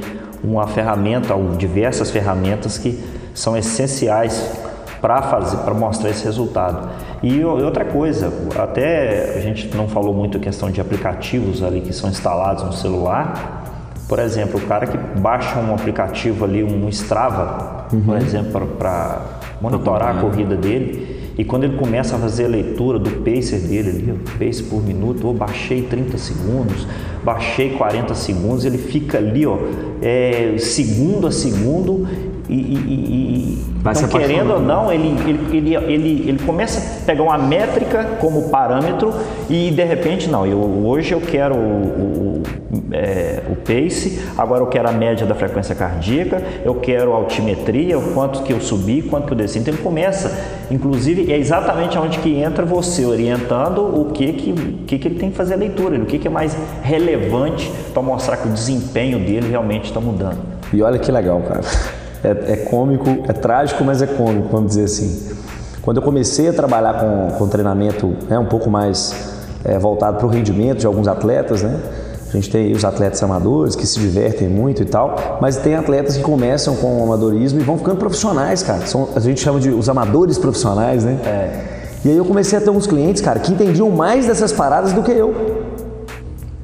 [0.45, 3.03] uma ferramenta, ou diversas ferramentas que
[3.35, 4.68] são essenciais
[5.01, 6.89] para fazer, para mostrar esse resultado.
[7.23, 11.93] E outra coisa, até a gente não falou muito a questão de aplicativos ali que
[11.93, 13.65] são instalados no celular,
[14.09, 18.01] Por exemplo, o cara que baixa um aplicativo ali, um Strava, uhum.
[18.01, 19.21] por exemplo, para
[19.61, 23.91] monitorar a corrida dele, e quando ele começa a fazer a leitura do pacer dele
[23.91, 26.85] ali, o pace por minuto, ou baixei 30 segundos,
[27.23, 29.57] baixei 40 segundos, ele fica ali, ó,
[30.03, 32.09] é, segundo a segundo
[32.49, 37.23] e, e, e então, querendo ou não, ele, ele, ele, ele, ele começa a pegar
[37.23, 39.13] uma métrica como parâmetro
[39.49, 42.43] e de repente, não, eu, hoje eu quero o, o,
[42.93, 47.99] é, o pace, agora eu quero a média da frequência cardíaca, eu quero a altimetria,
[47.99, 49.59] o quanto que eu subi, quanto que eu desci.
[49.59, 50.37] Então ele começa,
[50.71, 54.53] inclusive, é exatamente onde que entra você orientando o que que,
[54.87, 58.03] que, que ele tem que fazer a leitura, o que, que é mais relevante para
[58.03, 60.39] mostrar que o desempenho dele realmente está mudando.
[60.73, 61.63] E olha que legal, cara
[62.23, 65.31] é, é cômico, é trágico, mas é cômico, vamos dizer assim.
[65.83, 69.15] Quando eu comecei a trabalhar com, com treinamento né, um pouco mais
[69.65, 71.81] é, voltado para o rendimento de alguns atletas, né?
[72.29, 76.17] A gente tem os atletas amadores que se divertem muito e tal, mas tem atletas
[76.17, 78.87] que começam com o amadorismo e vão ficando profissionais, cara.
[78.87, 81.19] São, a gente chama de os amadores profissionais, né?
[81.25, 81.79] É.
[82.05, 85.03] E aí eu comecei a ter uns clientes, cara, que entendiam mais dessas paradas do
[85.03, 85.35] que eu.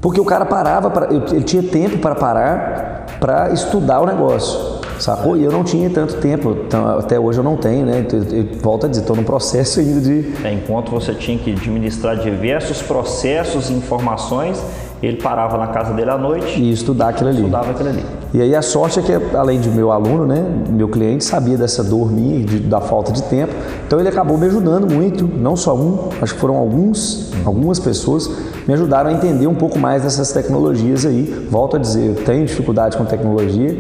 [0.03, 4.74] Porque o cara parava, pra, ele tinha tempo para parar para estudar o negócio.
[4.99, 5.37] Sacou?
[5.37, 8.07] E eu não tinha tanto tempo, então, até hoje eu não tenho, né?
[8.13, 10.33] Eu, eu, volto a dizer, estou no processo ainda de.
[10.45, 14.63] É, enquanto você tinha que administrar diversos processos e informações,
[15.03, 17.39] ele parava na casa dele à noite e estudar aquilo ali.
[17.39, 18.05] Estudava aquilo ali.
[18.33, 21.85] E aí a sorte é que, além de meu aluno, né, meu cliente sabia dessa
[21.85, 23.53] dor minha, de, da falta de tempo,
[23.87, 28.29] então ele acabou me ajudando muito, não só um, acho que foram alguns, algumas pessoas
[28.67, 31.47] me ajudaram a entender um pouco mais dessas tecnologias aí.
[31.51, 33.77] Volto a dizer, eu tenho dificuldade com tecnologia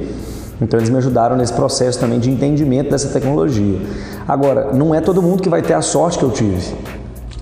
[0.61, 3.78] então eles me ajudaram nesse processo também de entendimento dessa tecnologia.
[4.26, 6.74] Agora, não é todo mundo que vai ter a sorte que eu tive.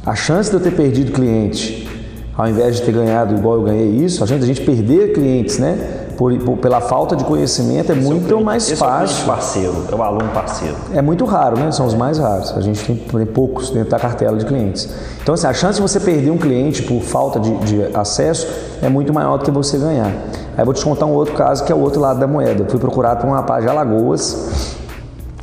[0.05, 1.89] A chance de eu ter perdido cliente,
[2.37, 5.13] ao invés de ter ganhado igual eu ganhei isso, a chance de a gente perder
[5.13, 6.09] clientes, né?
[6.23, 9.23] Por, por, pela falta de conhecimento é esse muito é cliente, mais fácil.
[9.23, 10.77] É o parceiro, é o aluno parceiro.
[10.95, 11.73] É muito raro, né?
[11.73, 12.57] São os mais raros.
[12.57, 14.89] A gente tem, tem, poucos dentro da cartela de clientes.
[15.21, 18.47] Então, assim, a chance de você perder um cliente por falta de, de acesso
[18.81, 20.13] é muito maior do que você ganhar.
[20.57, 22.63] Aí vou te contar um outro caso que é o outro lado da moeda.
[22.63, 24.77] Eu fui procurado por um rapaz de Alagoas.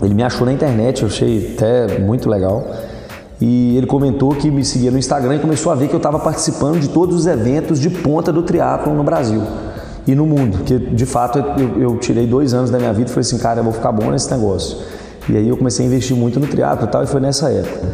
[0.01, 2.65] Ele me achou na internet, eu achei até muito legal.
[3.41, 6.19] E ele comentou que me seguia no Instagram e começou a ver que eu estava
[6.19, 9.41] participando de todos os eventos de ponta do triatlo no Brasil
[10.11, 10.63] e no mundo.
[10.63, 13.59] Que de fato eu, eu, tirei dois anos da minha vida e falei assim, cara,
[13.59, 14.77] eu vou ficar bom nesse negócio.
[15.27, 17.87] E aí eu comecei a investir muito no triatlo e tal, e foi nessa época.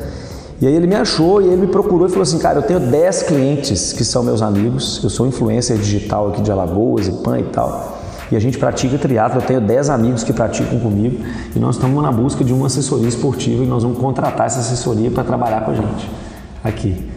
[0.61, 2.79] E aí ele me achou e ele me procurou e falou assim, cara, eu tenho
[2.79, 7.39] 10 clientes que são meus amigos, eu sou influencer digital aqui de Alagoas e PAN
[7.39, 7.99] e tal.
[8.31, 12.01] E a gente pratica triatlo, eu tenho 10 amigos que praticam comigo e nós estamos
[12.01, 15.71] na busca de uma assessoria esportiva e nós vamos contratar essa assessoria para trabalhar com
[15.71, 16.09] a gente
[16.63, 17.14] aqui.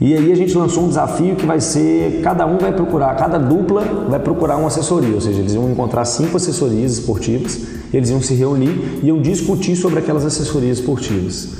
[0.00, 3.38] E aí a gente lançou um desafio que vai ser, cada um vai procurar, cada
[3.38, 7.60] dupla vai procurar uma assessoria, ou seja, eles iam encontrar cinco assessorias esportivas,
[7.92, 11.58] eles iam se reunir e iam discutir sobre aquelas assessorias esportivas.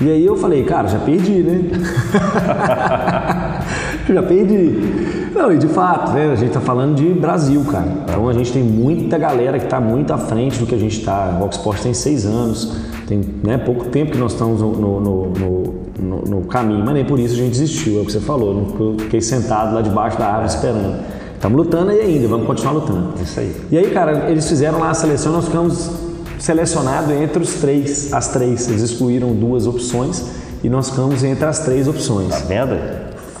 [0.00, 1.70] E aí eu falei, cara, já perdi, né?
[4.12, 5.30] já perdi.
[5.32, 7.86] Não, e de fato, né, a gente está falando de Brasil, cara.
[8.02, 10.98] Então a gente tem muita galera que está muito à frente do que a gente
[10.98, 11.38] está.
[11.40, 15.74] O Oxport tem seis anos, tem né, pouco tempo que nós estamos no, no, no,
[16.02, 18.54] no, no caminho, mas nem por isso a gente desistiu, é o que você falou.
[18.54, 20.96] Não fiquei sentado lá debaixo da árvore esperando.
[21.34, 23.14] Estamos lutando aí ainda, vamos continuar lutando.
[23.20, 23.56] Isso aí.
[23.70, 25.90] E aí, cara, eles fizeram lá a seleção, nós ficamos
[26.38, 28.68] selecionados entre os três, as três.
[28.68, 30.24] Eles excluíram duas opções
[30.62, 32.28] e nós ficamos entre as três opções.
[32.28, 32.78] Tá vendo?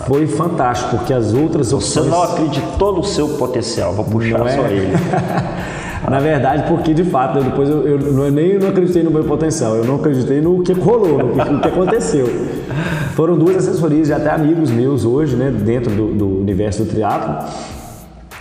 [0.06, 2.06] Foi fantástico, porque as outras opções.
[2.06, 4.72] Você não acreditou no seu potencial, vou puxar não só é?
[4.72, 4.92] ele.
[6.08, 9.24] Na verdade, porque de fato, eu, depois eu, eu, eu, nem não acreditei no meu
[9.24, 12.26] potencial, eu não acreditei no que rolou, no que, no que aconteceu.
[13.14, 17.48] Foram duas assessorias de até amigos meus hoje, né, dentro do, do universo do triatlo,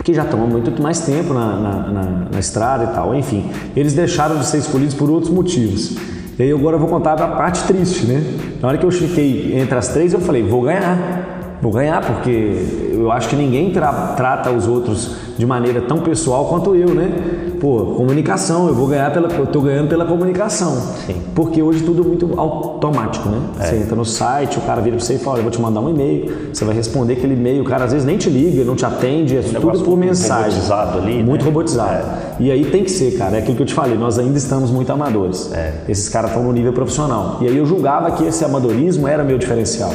[0.03, 3.13] que já estão há muito mais tempo na, na, na, na, estrada e tal.
[3.13, 5.95] Enfim, eles deixaram de ser escolhidos por outros motivos.
[6.39, 8.23] E aí agora eu vou contar a parte triste, né?
[8.59, 11.40] Na hora que eu fiquei entre as três, eu falei, vou ganhar.
[11.61, 16.45] Vou ganhar, porque eu acho que ninguém tra trata os outros de maneira tão pessoal
[16.45, 17.11] quanto eu, né?
[17.59, 19.31] Pô, comunicação, eu vou ganhar pela.
[19.31, 20.75] Eu tô ganhando pela comunicação.
[21.05, 21.21] Sim.
[21.35, 23.39] Porque hoje tudo é muito automático, né?
[23.59, 23.65] É.
[23.65, 25.81] Você entra no site, o cara vira pra você e fala, eu vou te mandar
[25.81, 28.75] um e-mail, você vai responder aquele e-mail, o cara às vezes nem te liga, não
[28.75, 30.59] te atende, é tudo por mensagem.
[30.59, 31.23] Robotizado ali.
[31.23, 31.47] Muito né?
[31.47, 32.07] robotizado.
[32.39, 32.43] É.
[32.43, 33.35] E aí tem que ser, cara.
[33.35, 35.51] É aquilo que eu te falei, nós ainda estamos muito amadores.
[35.53, 35.73] É.
[35.87, 37.37] Esses caras estão no nível profissional.
[37.41, 39.91] E aí eu julgava que esse amadorismo era meu diferencial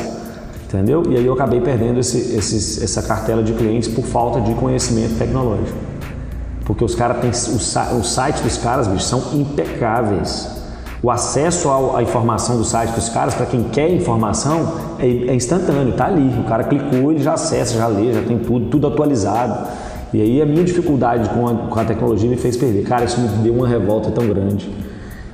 [0.67, 1.03] entendeu?
[1.09, 5.17] E aí eu acabei perdendo esse, esse, essa cartela de clientes por falta de conhecimento
[5.19, 5.79] tecnológico.
[6.65, 7.31] Porque os caras têm.
[7.31, 10.55] O, o site dos caras, bicho, são impecáveis.
[11.03, 15.93] O acesso à informação do site dos caras, para quem quer informação, é, é instantâneo,
[15.93, 16.29] tá ali.
[16.41, 19.69] O cara clicou, ele já acessa, já lê, já tem tudo, tudo atualizado.
[20.13, 22.83] E aí a minha dificuldade com a, com a tecnologia me fez perder.
[22.85, 24.69] Cara, isso me deu uma revolta tão grande.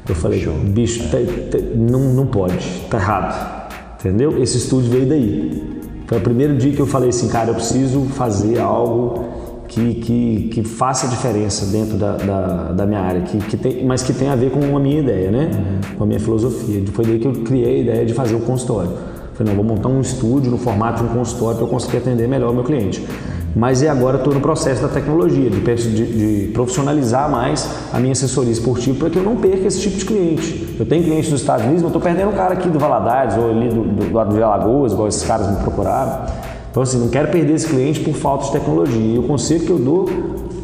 [0.07, 1.18] Eu falei, bicho, tá,
[1.51, 3.61] tá, não, não pode, tá errado.
[4.03, 4.42] Entendeu?
[4.42, 5.62] Esse estúdio veio daí.
[6.09, 9.24] Foi o primeiro dia que eu falei assim, cara, eu preciso fazer algo
[9.68, 14.03] que, que, que faça diferença dentro da, da, da minha área, que, que tem, mas
[14.03, 15.50] que tem a ver com a minha ideia, né?
[15.55, 15.96] Uhum.
[15.98, 16.82] Com a minha filosofia.
[16.92, 18.90] Foi daí que eu criei a ideia de fazer o consultório.
[19.34, 22.28] Falei, não, vou montar um estúdio no formato de um consultório para eu conseguir atender
[22.28, 23.07] melhor o meu cliente.
[23.55, 28.53] Mas e agora estou no processo da tecnologia, de, de, profissionalizar mais a minha assessoria
[28.53, 30.76] esportiva para que eu não perca esse tipo de cliente.
[30.78, 33.50] Eu tenho clientes dos Estados Unidos, mas estou perdendo um cara aqui do Valadares ou
[33.50, 36.26] ali do, do, do lado de Alagoas, igual esses caras me procuraram.
[36.70, 39.14] Então, assim, não quero perder esse cliente por falta de tecnologia.
[39.14, 40.09] E o conselho que eu dou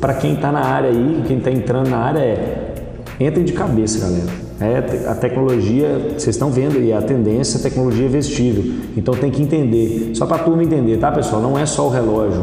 [0.00, 2.74] para quem está na área aí, quem está entrando na área é
[3.20, 4.48] entre de cabeça, galera.
[4.60, 8.64] É, a tecnologia, vocês estão vendo aí, a tendência, a tecnologia é vestível.
[8.96, 10.12] Então tem que entender.
[10.14, 11.42] Só para a turma entender, tá, pessoal?
[11.42, 12.42] Não é só o relógio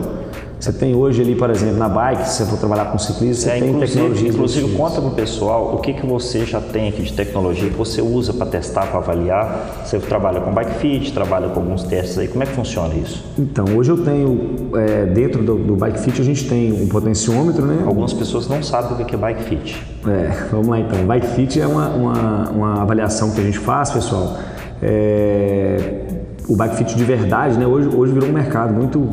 [0.59, 3.49] você tem hoje ali, por exemplo, na bike, se você for trabalhar com ciclismo, você
[3.49, 4.29] é, tem tecnologia.
[4.29, 7.75] Inclusive, conta para o pessoal o que, que você já tem aqui de tecnologia que
[7.75, 9.83] você usa para testar, para avaliar.
[9.85, 12.27] Você trabalha com bike fit, trabalha com alguns testes aí.
[12.27, 13.23] Como é que funciona isso?
[13.37, 17.65] Então, hoje eu tenho, é, dentro do, do, bike fit, a gente tem um potenciômetro,
[17.65, 17.83] né?
[17.85, 19.83] Algumas pessoas não sabem o que é bike fit.
[20.07, 21.05] É, vamos lá então.
[21.05, 24.37] Bike fit é uma, uma, uma avaliação que a gente faz, pessoal.
[24.81, 26.14] É,
[26.47, 27.65] o bike fit de verdade, né?
[27.65, 29.07] Hoje, hoje virou um mercado muito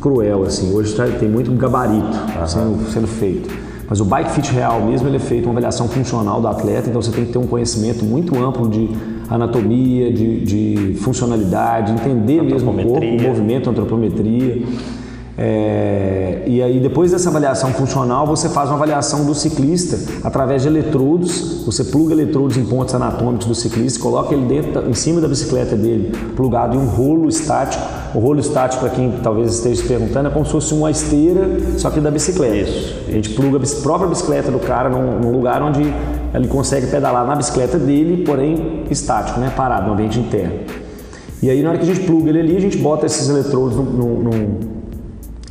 [0.00, 0.72] cruel, assim.
[0.72, 2.46] Hoje tá, tem muito gabarito uhum.
[2.46, 3.48] sendo, sendo feito.
[3.88, 7.00] Mas o bike fit real mesmo, ele é feito uma avaliação funcional do atleta, então
[7.00, 8.90] você tem que ter um conhecimento muito amplo de
[9.30, 14.62] anatomia, de, de funcionalidade, entender mesmo o corpo, o movimento, antropometria.
[15.40, 20.68] É, e aí, depois dessa avaliação funcional, você faz uma avaliação do ciclista através de
[20.68, 21.62] eletrodos.
[21.64, 25.76] Você pluga eletrodos em pontos anatômicos do ciclista, coloca ele dentro, em cima da bicicleta
[25.76, 27.80] dele, plugado em um rolo estático.
[28.14, 31.46] O rolo estático, para quem talvez esteja se perguntando, é como se fosse uma esteira,
[31.76, 32.68] só que da bicicleta.
[32.68, 32.94] Isso.
[33.06, 35.82] A gente pluga a própria bicicleta do cara num, num lugar onde
[36.34, 39.52] ele consegue pedalar na bicicleta dele, porém estático, né?
[39.54, 40.54] parado, no ambiente interno.
[41.40, 43.76] E aí, na hora que a gente pluga ele ali, a gente bota esses eletrodos
[43.76, 44.77] num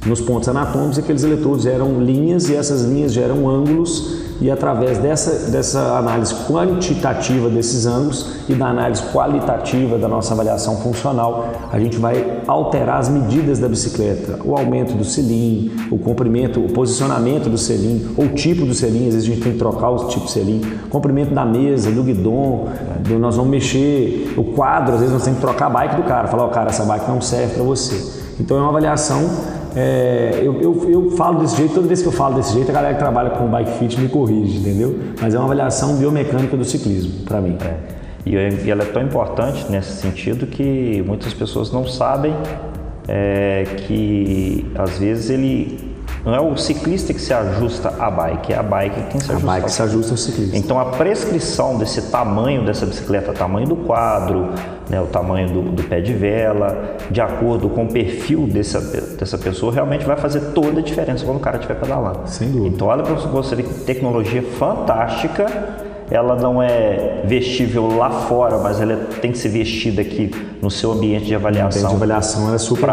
[0.07, 5.49] nos pontos anatômicos, aqueles eletrodos geram linhas e essas linhas geram ângulos e através dessa,
[5.49, 11.97] dessa análise quantitativa desses ângulos e da análise qualitativa da nossa avaliação funcional, a gente
[11.97, 17.57] vai alterar as medidas da bicicleta, o aumento do selim, o comprimento, o posicionamento do
[17.57, 20.25] selim, ou o tipo do selim, às vezes a gente tem que trocar o tipo
[20.25, 22.69] de selim, comprimento da mesa, do guidon,
[23.07, 26.03] do, nós vamos mexer o quadro, às vezes nós temos que trocar a bike do
[26.03, 28.27] cara, falar, ó oh, cara, essa bike não serve para você.
[28.39, 32.11] Então é uma avaliação é, eu, eu, eu, falo desse jeito, toda vez que eu
[32.11, 34.97] falo desse jeito, a galera que trabalha com bike fit me corrige, entendeu?
[35.21, 37.55] Mas é uma avaliação biomecânica do ciclismo, para mim.
[37.61, 37.97] É.
[38.25, 42.33] E ela é tão importante nesse sentido que muitas pessoas não sabem
[43.07, 45.86] é, que às vezes ele
[46.27, 49.49] não é o ciclista que se ajusta à bike, é a bike que se ajusta.
[49.49, 50.57] A bike se ajusta ao ciclista.
[50.57, 54.49] Então a prescrição desse tamanho dessa bicicleta, tamanho do quadro,
[54.89, 58.81] né, o tamanho do, do, pé de vela, de acordo com o perfil dessa,
[59.15, 62.19] dessa pessoa, realmente vai fazer toda a diferença quando o cara estiver pedalando.
[62.25, 62.75] Sem dúvida.
[62.75, 65.45] Então olha para você que tecnologia fantástica
[66.11, 70.29] ela não é vestível lá fora, mas ela tem que ser vestida aqui
[70.61, 71.83] no seu ambiente de avaliação.
[71.83, 72.87] O ambiente de avaliação é super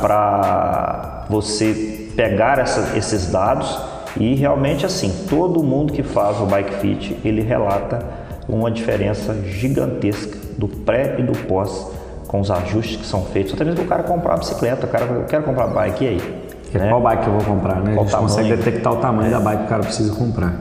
[0.00, 3.78] Para você pegar essa, esses dados
[4.16, 8.00] e realmente assim, todo mundo que faz o bike fit, ele relata
[8.48, 11.86] uma diferença gigantesca do pré e do pós
[12.28, 13.54] com os ajustes que são feitos.
[13.54, 16.44] Até mesmo o cara comprar a bicicleta, o cara, eu quero comprar bike, e aí?
[16.74, 16.88] Né?
[16.88, 17.94] Qual bike eu vou comprar, né?
[17.94, 18.28] Qual a gente tamanho?
[18.28, 19.30] consegue detectar o tamanho é.
[19.30, 20.52] da bike que o cara precisa comprar.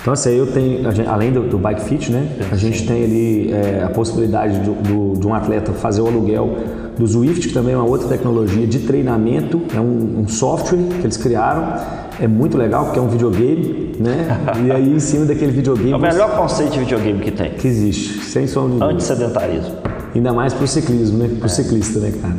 [0.00, 2.26] Então, assim, eu tenho, gente, além do, do, bike fit, né?
[2.50, 6.56] A gente tem ali é, a possibilidade do, do, de um atleta fazer o aluguel
[7.00, 11.06] do Zwift, que também é uma outra tecnologia de treinamento, é um, um software que
[11.06, 11.74] eles criaram.
[12.20, 14.28] É muito legal porque é um videogame, né?
[14.64, 15.92] E aí em cima daquele videogame.
[15.92, 17.52] É o melhor conceito de videogame que tem.
[17.52, 19.76] Que existe, sem som de Antissedentarismo.
[20.14, 21.28] Ainda mais para o ciclismo, né?
[21.28, 21.48] Para o é.
[21.48, 22.36] ciclista, né, cara?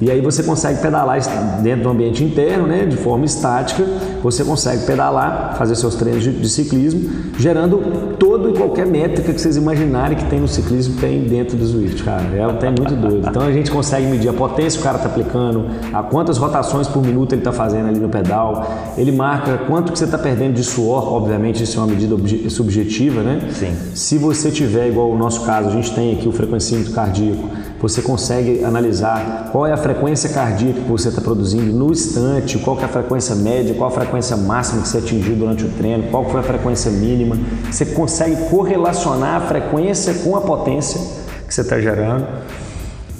[0.00, 1.18] E aí você consegue pedalar
[1.62, 2.84] dentro do ambiente interno, né?
[2.84, 3.84] De forma estática.
[4.24, 9.38] Você consegue pedalar, fazer seus treinos de, de ciclismo, gerando todo e qualquer métrica que
[9.38, 12.22] vocês imaginarem que tem no ciclismo, tem dentro do Zwift, cara.
[12.34, 13.28] É, tem muito doido.
[13.28, 16.88] Então a gente consegue medir a potência que o cara está aplicando, a quantas rotações
[16.88, 18.66] por minuto ele está fazendo ali no pedal.
[18.96, 22.16] Ele marca quanto que você está perdendo de suor, obviamente isso é uma medida
[22.48, 23.50] subjetiva, né?
[23.52, 23.76] Sim.
[23.94, 27.46] Se você tiver, igual o nosso caso, a gente tem aqui o frequencímetro cardíaco,
[27.88, 32.80] você consegue analisar qual é a frequência cardíaca que você está produzindo no instante, qual
[32.80, 36.24] é a frequência média, qual a frequência máxima que você atingiu durante o treino, qual
[36.24, 37.36] foi a frequência mínima.
[37.70, 40.98] Você consegue correlacionar a frequência com a potência
[41.46, 42.26] que você está gerando.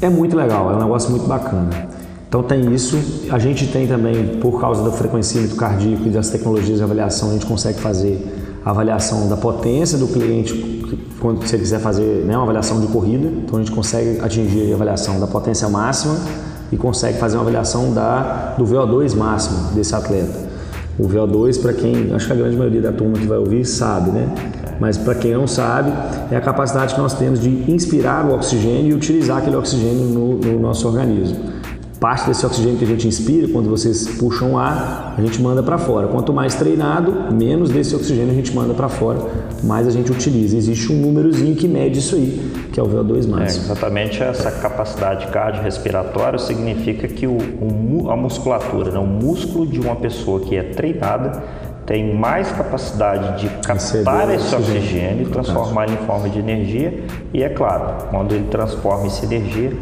[0.00, 1.68] É muito legal, é um negócio muito bacana.
[2.26, 2.98] Então tem isso.
[3.30, 7.32] A gente tem também, por causa do frequencímetro cardíaco e das tecnologias de avaliação, a
[7.34, 8.18] gente consegue fazer
[8.64, 10.83] a avaliação da potência do cliente
[11.24, 13.26] quando você quiser fazer né, uma avaliação de corrida.
[13.26, 16.18] Então a gente consegue atingir a avaliação da potência máxima
[16.70, 20.38] e consegue fazer uma avaliação da, do VO2 máximo desse atleta.
[20.98, 24.10] O VO2, para quem, acho que a grande maioria da turma que vai ouvir sabe,
[24.10, 24.28] né?
[24.78, 25.90] Mas para quem não sabe,
[26.30, 30.36] é a capacidade que nós temos de inspirar o oxigênio e utilizar aquele oxigênio no,
[30.36, 31.53] no nosso organismo
[32.04, 35.78] parte desse oxigênio que a gente inspira, quando vocês puxam ar, a gente manda para
[35.78, 36.06] fora.
[36.06, 39.20] Quanto mais treinado, menos desse oxigênio a gente manda para fora,
[39.62, 40.54] mais a gente utiliza.
[40.54, 43.40] Existe um númerozinho que mede isso aí, que é o VO2 máximo.
[43.40, 49.80] É, exatamente essa capacidade cardiorrespiratória significa que o, o, a musculatura, né, o músculo de
[49.80, 51.42] uma pessoa que é treinada
[51.86, 57.02] tem mais capacidade de captar esse oxigênio e transformar ele em forma de energia.
[57.32, 59.72] E é claro, quando ele transforma essa energia,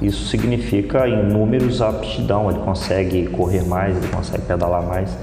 [0.00, 5.16] isso significa em números a aptidão, ele consegue correr mais, ele consegue pedalar mais.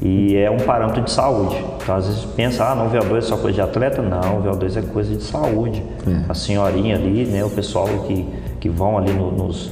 [0.00, 1.56] E é um parâmetro de saúde.
[1.82, 4.02] Então, às vezes pensa, ah, não, VO2 é só coisa de atleta.
[4.02, 5.82] Não, VO2 é coisa de saúde.
[6.06, 6.24] É.
[6.28, 8.28] A senhorinha ali, né, o pessoal que,
[8.60, 9.70] que vão ali no, nos,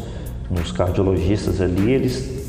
[0.50, 2.48] nos cardiologistas ali, eles,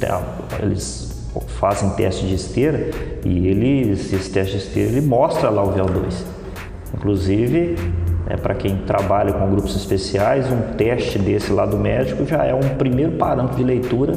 [0.61, 1.29] eles
[1.59, 2.89] fazem teste de esteira
[3.25, 6.13] e eles, esse teste de esteira ele mostra lá o VO2.
[6.93, 7.75] Inclusive,
[8.27, 12.53] é, para quem trabalha com grupos especiais, um teste desse lá do médico já é
[12.53, 14.13] um primeiro parâmetro de leitura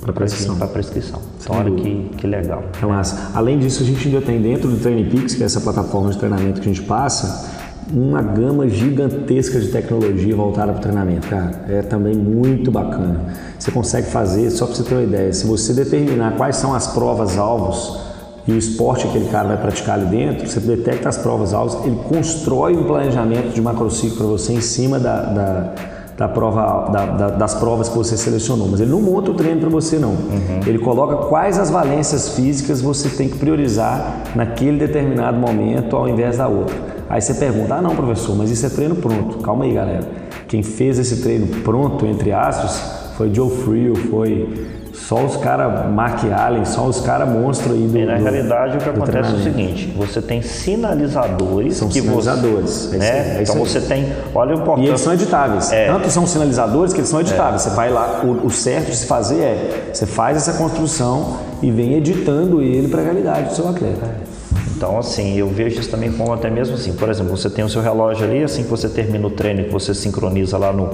[0.00, 0.56] para prescrição.
[0.56, 1.20] Pra prescrição.
[1.40, 2.64] Então, olha que, que legal.
[2.80, 3.30] É massa.
[3.34, 6.60] Além disso, a gente ainda tem dentro do TrainingPix, que é essa plataforma de treinamento
[6.60, 7.50] que a gente passa,
[7.92, 11.64] uma gama gigantesca de tecnologia voltada para o treinamento, cara.
[11.68, 13.20] É também muito bacana.
[13.58, 16.86] Você consegue fazer, só para você ter uma ideia, se você determinar quais são as
[16.86, 18.09] provas-alvos
[18.50, 21.84] e o esporte que aquele cara vai praticar ali dentro, você detecta as provas alvos,
[21.84, 25.74] ele constrói um planejamento de macrociclo para você em cima da, da,
[26.16, 28.66] da prova, da, da, das provas que você selecionou.
[28.68, 30.10] Mas ele não monta o treino para você, não.
[30.10, 30.60] Uhum.
[30.66, 36.36] Ele coloca quais as valências físicas você tem que priorizar naquele determinado momento ao invés
[36.36, 36.74] da outra.
[37.08, 39.38] Aí você pergunta, ah não, professor, mas isso é treino pronto.
[39.38, 40.08] Calma aí, galera.
[40.48, 46.20] Quem fez esse treino pronto, entre aspas, foi Joe Frio, foi só os caras Mark
[46.24, 49.34] Allen, só os caras monstros aí do e Na do, realidade, o que acontece é
[49.34, 51.76] o seguinte: você tem sinalizadores.
[51.76, 52.70] São que sinalizadores.
[52.70, 53.38] Você, né?
[53.38, 54.12] É então você tem.
[54.34, 54.86] Olha o importante.
[54.86, 55.72] E eles são editáveis.
[55.72, 55.86] É.
[55.86, 57.66] Tanto são sinalizadores que eles são editáveis.
[57.66, 57.70] É.
[57.70, 61.70] Você vai lá, o, o, certo de se fazer é: você faz essa construção e
[61.70, 64.30] vem editando ele para a realidade do seu atleta.
[64.76, 66.92] Então, assim, eu vejo isso também como até mesmo assim.
[66.92, 69.72] Por exemplo, você tem o seu relógio ali, assim que você termina o treino, que
[69.72, 70.88] você sincroniza lá no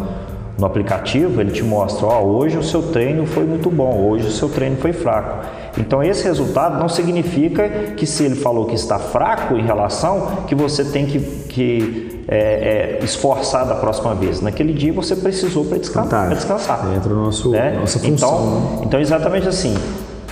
[0.59, 4.27] no aplicativo, ele te mostra, ó, oh, hoje o seu treino foi muito bom, hoje
[4.27, 5.47] o seu treino foi fraco.
[5.79, 10.55] Então esse resultado não significa que se ele falou que está fraco em relação, que
[10.55, 14.41] você tem que, que é, é, esforçar da próxima vez.
[14.41, 16.29] Naquele dia você precisou para descansar.
[16.31, 16.95] descansar.
[16.97, 17.77] Entra no nosso, né?
[17.79, 18.29] nossa função.
[18.29, 18.81] Então, né?
[18.85, 19.75] então exatamente assim,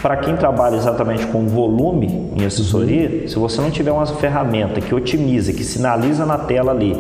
[0.05, 4.95] para quem trabalha exatamente com volume em assessoria, se você não tiver uma ferramenta que
[4.95, 6.95] otimiza, que sinaliza na tela ali,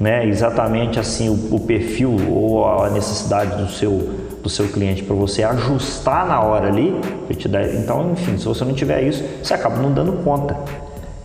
[0.00, 5.14] né, exatamente assim o, o perfil ou a necessidade do seu do seu cliente para
[5.14, 6.98] você ajustar na hora ali,
[7.36, 10.56] te dar, então, enfim, se você não tiver isso, você acaba não dando conta.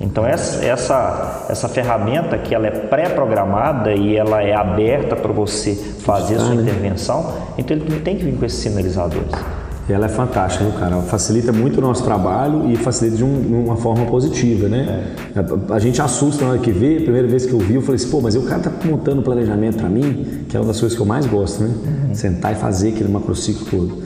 [0.02, 5.76] Então essa, essa, essa ferramenta que ela é pré-programada e ela é aberta para você
[5.76, 6.64] fazer a sua né?
[6.64, 9.61] intervenção, então ele tem que vir com esses sinalizadores
[9.92, 10.96] ela é fantástica, viu, cara?
[10.96, 15.06] Ela facilita muito o nosso trabalho e facilita de um, uma forma positiva, né?
[15.36, 15.40] É.
[15.40, 17.82] A, a, gente assusta na hora que vê, a primeira vez que eu vi, eu
[17.82, 20.80] falei assim, pô, mas o cara tá montando planejamento para mim, que é uma das
[20.80, 21.70] coisas que eu mais gosto, né?
[21.70, 22.16] Uhum.
[22.16, 24.04] Sentar e fazer aquele macrociclo todo.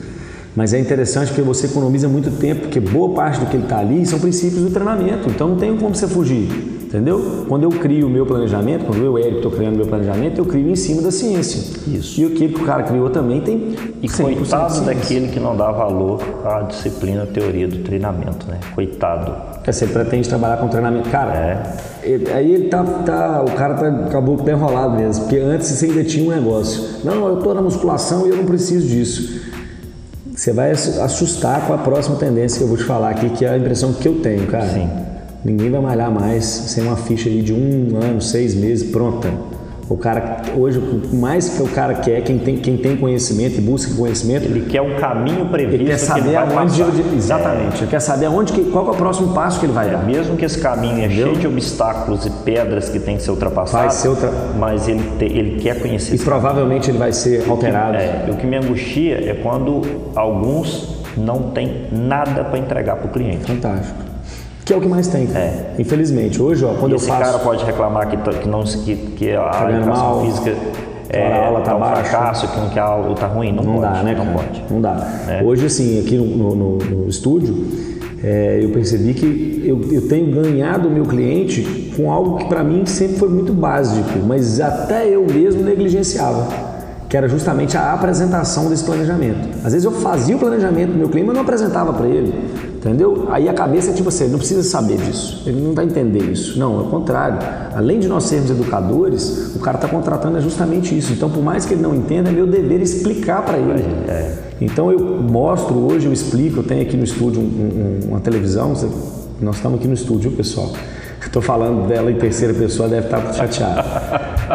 [0.54, 3.78] Mas é interessante porque você economiza muito tempo, porque boa parte do que ele está
[3.78, 6.75] ali são princípios do treinamento, então não tem como você fugir.
[6.86, 7.44] Entendeu?
[7.48, 10.44] Quando eu crio o meu planejamento, quando eu, Eric, estou criando o meu planejamento, eu
[10.44, 11.80] crio em cima da ciência.
[11.88, 12.20] Isso.
[12.20, 13.74] E o que o cara criou também tem.
[14.00, 18.60] E coitado daquele que não dá valor à disciplina, à teoria do treinamento, né?
[18.72, 19.32] Coitado.
[19.64, 21.10] É, você pretende trabalhar com treinamento.
[21.10, 22.32] Cara, é.
[22.32, 23.42] aí ele tá, tá.
[23.42, 25.24] O cara tá, acabou até enrolado mesmo.
[25.24, 27.00] Porque antes você ainda tinha um negócio.
[27.02, 29.44] Não, eu estou na musculação e eu não preciso disso.
[30.32, 33.48] Você vai assustar com a próxima tendência que eu vou te falar aqui, que é
[33.48, 34.68] a impressão que eu tenho, cara.
[34.68, 35.15] Sim.
[35.46, 39.28] Ninguém vai malhar mais sem uma ficha de um ano, seis meses pronta.
[39.88, 43.60] O cara, hoje, o mais que o cara quer, quem tem, quem tem conhecimento e
[43.60, 44.44] busca conhecimento.
[44.44, 45.76] Ele quer um caminho previsto.
[45.76, 46.82] Ele quer saber que ele aonde.
[46.82, 47.82] Ele, exatamente.
[47.82, 50.04] Ele quer saber aonde que, qual é o próximo passo que ele vai é, dar.
[50.04, 53.84] Mesmo que esse caminho é cheio de obstáculos e pedras que tem que ser ultrapassado.
[53.84, 54.32] Vai ser ultra...
[54.58, 56.16] Mas ele, te, ele quer conhecer.
[56.16, 57.94] E provavelmente ele vai ser alterado.
[57.94, 59.82] O que, é, o que me angustia é quando
[60.16, 63.44] alguns não têm nada para entregar para o cliente.
[63.44, 64.15] Fantástico
[64.66, 65.28] que é o que mais tem.
[65.32, 65.74] É.
[65.78, 66.42] Infelizmente.
[66.42, 67.22] Hoje, ó, quando e eu esse faço...
[67.22, 70.26] cara pode reclamar que, que, não, que, que a tá educação mal.
[70.26, 70.56] física
[71.08, 72.10] é, a aula tá, tá um baixo.
[72.10, 74.14] fracasso, que quer a aula tá ruim, não, não pode, dá, né?
[74.16, 74.38] Não cara?
[74.38, 74.64] pode.
[74.68, 75.20] Não dá.
[75.28, 75.42] É.
[75.44, 77.64] Hoje, assim, aqui no, no, no estúdio,
[78.24, 82.64] é, eu percebi que eu, eu, tenho ganhado o meu cliente com algo que para
[82.64, 86.48] mim sempre foi muito básico, mas até eu mesmo negligenciava,
[87.08, 89.48] que era justamente a apresentação desse planejamento.
[89.64, 92.34] Às vezes eu fazia o planejamento do meu cliente, mas não apresentava para ele.
[92.86, 93.26] Entendeu?
[93.30, 96.56] Aí a cabeça é tipo assim, não precisa saber disso, ele não vai entender isso.
[96.56, 97.36] Não, é o contrário.
[97.74, 101.12] Além de nós sermos educadores, o cara está contratando é justamente isso.
[101.12, 103.82] Então, por mais que ele não entenda, é meu dever explicar para ele.
[104.06, 104.36] É.
[104.60, 107.44] Então, eu mostro hoje, eu explico, eu tenho aqui no estúdio um,
[108.04, 108.72] um, uma televisão,
[109.40, 110.70] nós estamos aqui no estúdio, pessoal.
[111.20, 113.82] Estou falando dela em terceira pessoa, deve estar chateado.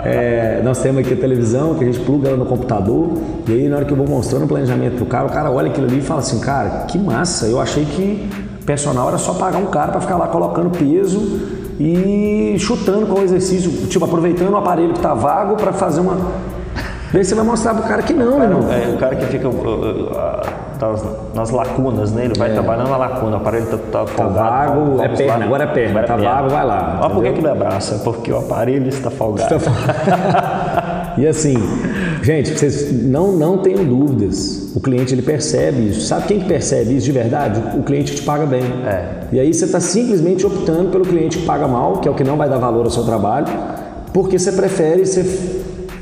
[0.06, 3.18] É, nós temos aqui a televisão, que a gente pluga ela no computador,
[3.48, 5.70] e aí na hora que eu vou mostrando o planejamento pro cara, o cara olha
[5.70, 8.30] aquilo ali e fala assim, cara, que massa, eu achei que
[8.66, 11.40] personal era só pagar um cara para ficar lá colocando peso
[11.80, 16.18] e chutando com o exercício, tipo, aproveitando o aparelho que está vago para fazer uma.
[17.12, 18.72] Daí você vai mostrar pro cara que não, irmão.
[18.72, 19.50] É, o cara que fica.
[19.50, 21.04] Uh, uh, nas,
[21.36, 22.26] nas lacunas, né?
[22.26, 22.54] Ele vai é.
[22.54, 25.46] trabalhando na lacuna, o aparelho tá, tá, tá vago, é perna, lá.
[25.46, 26.32] agora é perna, agora é tá perna.
[26.32, 27.00] vago, vai lá.
[27.02, 27.94] Olha por que braço?
[27.94, 29.56] É porque o aparelho está folgado.
[29.56, 31.56] Está e assim,
[32.24, 34.72] gente, vocês não, não tenham dúvidas.
[34.76, 36.02] O cliente ele percebe isso.
[36.02, 37.62] Sabe quem que percebe isso de verdade?
[37.78, 38.64] O cliente que te paga bem.
[38.86, 39.28] É.
[39.32, 42.24] E aí você está simplesmente optando pelo cliente que paga mal, que é o que
[42.24, 43.48] não vai dar valor ao seu trabalho,
[44.14, 45.26] porque você prefere ser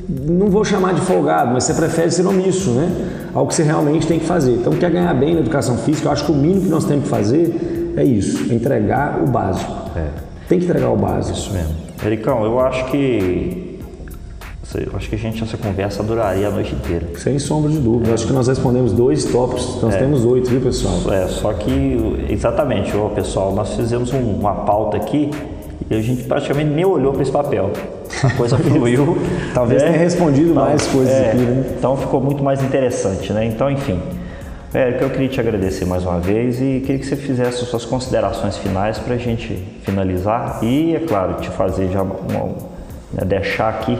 [0.09, 3.18] não vou chamar de folgado, mas você prefere ser omisso, né?
[3.33, 4.53] Ao que você realmente tem que fazer.
[4.53, 7.03] Então, quer ganhar bem na educação física, eu acho que o mínimo que nós temos
[7.03, 9.71] que fazer é isso, entregar o básico.
[9.95, 10.07] É.
[10.47, 11.37] Tem que entregar o básico.
[11.37, 11.75] Isso mesmo.
[12.03, 13.69] Ericão, eu acho que
[14.75, 17.07] eu acho que a gente essa conversa duraria a noite inteira.
[17.17, 18.11] Sem sombra de dúvida.
[18.11, 18.13] É.
[18.13, 19.81] Acho que nós respondemos dois tópicos.
[19.81, 19.97] Nós é.
[19.97, 21.11] temos oito, viu, pessoal?
[21.11, 25.31] É, só que exatamente, ó, pessoal, nós fizemos um, uma pauta aqui
[25.89, 27.71] e a gente praticamente nem olhou para esse papel.
[28.23, 29.17] A coisa fluiu.
[29.53, 29.89] Talvez né?
[29.89, 31.73] tenha respondido mais coisas é, aqui, né?
[31.77, 33.45] Então ficou muito mais interessante, né?
[33.45, 33.99] Então, enfim.
[34.73, 38.55] Érico, eu queria te agradecer mais uma vez e queria que você fizesse suas considerações
[38.57, 42.45] finais para a gente finalizar e, é claro, te fazer já uma,
[43.11, 43.97] né, deixar aqui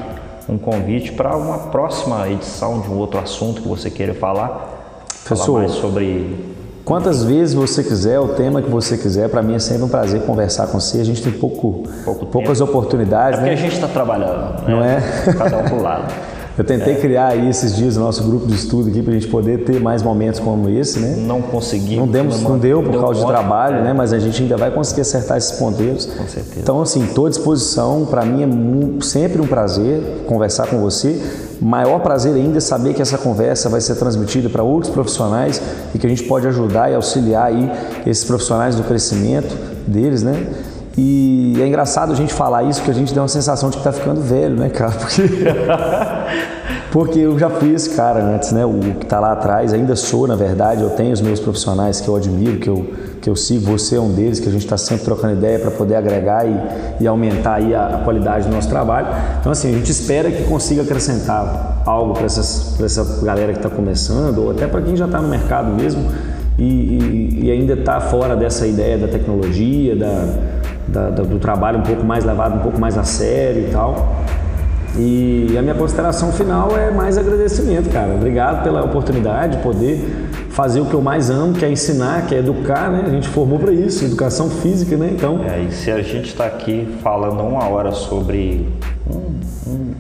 [0.48, 5.06] um convite para uma próxima edição de um outro assunto que você queira falar.
[5.24, 6.38] Professor, falar mais sobre
[6.90, 10.24] Quantas vezes você quiser, o tema que você quiser, para mim é sempre um prazer
[10.24, 11.00] conversar com você.
[11.00, 13.38] A gente tem pouco, pouco poucas oportunidades.
[13.38, 13.54] É porque né?
[13.54, 14.68] a gente está trabalhando, né?
[14.68, 15.00] não é?
[15.38, 16.14] Cada um para o lado.
[16.60, 16.98] Eu tentei é.
[16.98, 19.80] criar aí esses dias o nosso grupo de estudo aqui para a gente poder ter
[19.80, 21.16] mais momentos como esse, né?
[21.18, 21.96] Não consegui.
[21.96, 23.84] Não, demos, não, deu por deu causa de trabalho, é.
[23.84, 23.94] né?
[23.94, 26.06] Mas a gente ainda vai conseguir acertar esses ponteiros.
[26.06, 26.60] Com certeza.
[26.60, 28.06] Então, assim, estou à disposição.
[28.06, 31.18] Para mim é sempre um prazer conversar com você.
[31.62, 35.62] Maior prazer ainda é saber que essa conversa vai ser transmitida para outros profissionais
[35.96, 37.72] e que a gente pode ajudar e auxiliar aí
[38.06, 39.56] esses profissionais no crescimento
[39.88, 40.46] deles, né?
[40.98, 43.88] E é engraçado a gente falar isso, porque a gente tem uma sensação de que
[43.88, 44.92] está ficando velho, né, cara?
[45.00, 45.22] Porque,
[46.92, 48.66] porque eu já fui esse cara antes, né?
[48.66, 50.82] O que está lá atrás, ainda sou, na verdade.
[50.82, 53.72] Eu tenho os meus profissionais que eu admiro, que eu, que eu sigo.
[53.78, 57.04] Você é um deles, que a gente está sempre trocando ideia para poder agregar e,
[57.04, 59.08] e aumentar aí a, a, qualidade do nosso trabalho.
[59.40, 64.40] Então, assim, a gente espera que consiga acrescentar algo para essa galera que está começando,
[64.40, 66.04] ou até para quem já está no mercado mesmo
[66.58, 70.59] e, e, e ainda está fora dessa ideia da tecnologia, da
[70.92, 74.16] da, da, do trabalho um pouco mais levado, um pouco mais a sério e tal.
[74.98, 78.14] E a minha consideração final é mais agradecimento, cara.
[78.16, 82.36] Obrigado pela oportunidade de poder fazer o que eu mais amo, que é ensinar, que
[82.36, 83.04] é educar, né?
[83.06, 85.12] A gente formou para isso, educação física, né?
[85.14, 85.42] Então.
[85.46, 88.68] É, e se a gente está aqui falando uma hora sobre
[89.10, 89.94] um, um,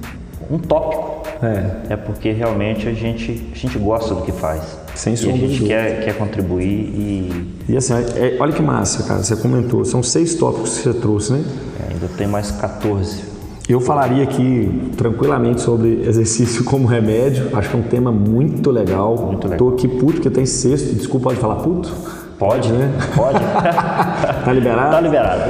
[0.51, 1.93] um tópico, é.
[1.93, 4.77] é porque realmente a gente, a gente gosta do que faz.
[4.99, 7.55] Sem sombra e a gente quer, quer contribuir e...
[7.69, 11.31] E assim, é, olha que massa, cara, você comentou, são seis tópicos que você trouxe,
[11.31, 11.45] né?
[11.79, 13.23] É, ainda tem mais 14.
[13.69, 19.15] Eu falaria aqui tranquilamente sobre exercício como remédio, acho que é um tema muito legal.
[19.15, 19.57] Muito legal.
[19.57, 21.95] Tô aqui puto porque tem sexto, desculpa, pode falar puto?
[22.37, 22.91] Pode, né?
[23.15, 23.39] Pode.
[24.43, 24.91] tá liberado?
[24.91, 25.41] Tá liberado.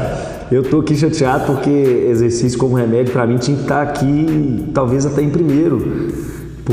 [0.51, 4.69] Eu tô aqui chateado porque exercício como remédio para mim tinha que estar tá aqui
[4.75, 6.11] talvez até em primeiro,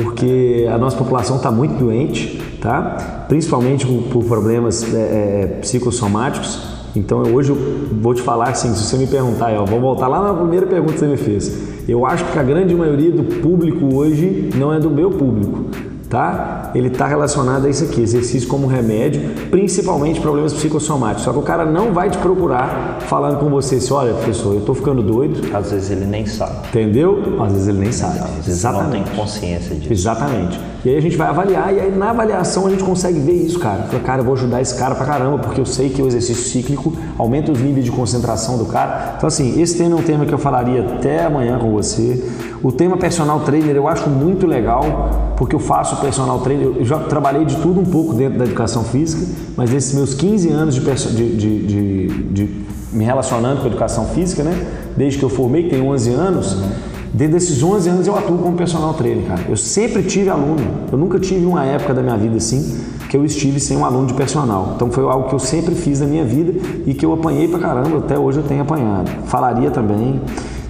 [0.03, 3.25] porque a nossa população está muito doente tá?
[3.29, 6.77] Principalmente por, problemas é, é, psicossomáticos.
[6.95, 7.57] Então eu, hoje eu
[8.01, 10.95] vou te falar assim, se você me perguntar, ó, vou voltar lá na primeira pergunta
[10.95, 11.89] que você me fez.
[11.89, 15.67] Eu acho que a grande maioria do público hoje não é do meu público
[16.09, 16.66] tá?
[16.77, 21.25] Ele está relacionado a isso aqui, exercício como remédio, principalmente problemas psicossomáticos.
[21.25, 24.59] Só que o cara não vai te procurar falando com você assim, olha, professor, eu
[24.59, 25.41] estou ficando doido.
[25.57, 26.69] Às vezes ele nem sabe.
[26.69, 27.41] Entendeu?
[27.43, 28.19] Às vezes ele nem sabe.
[28.19, 28.99] Às Exatamente.
[28.99, 29.91] não tem consciência disso.
[29.91, 30.61] Exatamente.
[30.85, 33.59] E aí a gente vai avaliar, e aí na avaliação a gente consegue ver isso,
[33.59, 33.85] cara.
[33.85, 36.45] Fala, cara, eu vou ajudar esse cara pra caramba, porque eu sei que o exercício
[36.45, 39.15] cíclico aumenta os níveis de concentração do cara.
[39.17, 42.23] Então, assim, esse tema é um tema que eu falaria até amanhã com você.
[42.63, 46.99] O tema personal trainer eu acho muito legal, porque eu faço personal trainer, eu já
[46.99, 50.81] trabalhei de tudo um pouco dentro da educação física, mas nesses meus 15 anos de,
[50.81, 52.51] de, de, de,
[52.93, 54.67] me relacionando com a educação física, né?
[54.97, 56.57] Desde que eu formei, que tem 11 anos,
[57.17, 59.41] Dentro desses 11 anos eu atuo como personal trainer, cara.
[59.49, 60.61] Eu sempre tive aluno.
[60.93, 64.07] Eu nunca tive uma época da minha vida assim que eu estive sem um aluno
[64.07, 64.73] de personal.
[64.77, 66.53] Então foi algo que eu sempre fiz na minha vida
[66.85, 67.99] e que eu apanhei pra caramba.
[67.99, 69.11] Até hoje eu tenho apanhado.
[69.25, 70.21] Falaria também.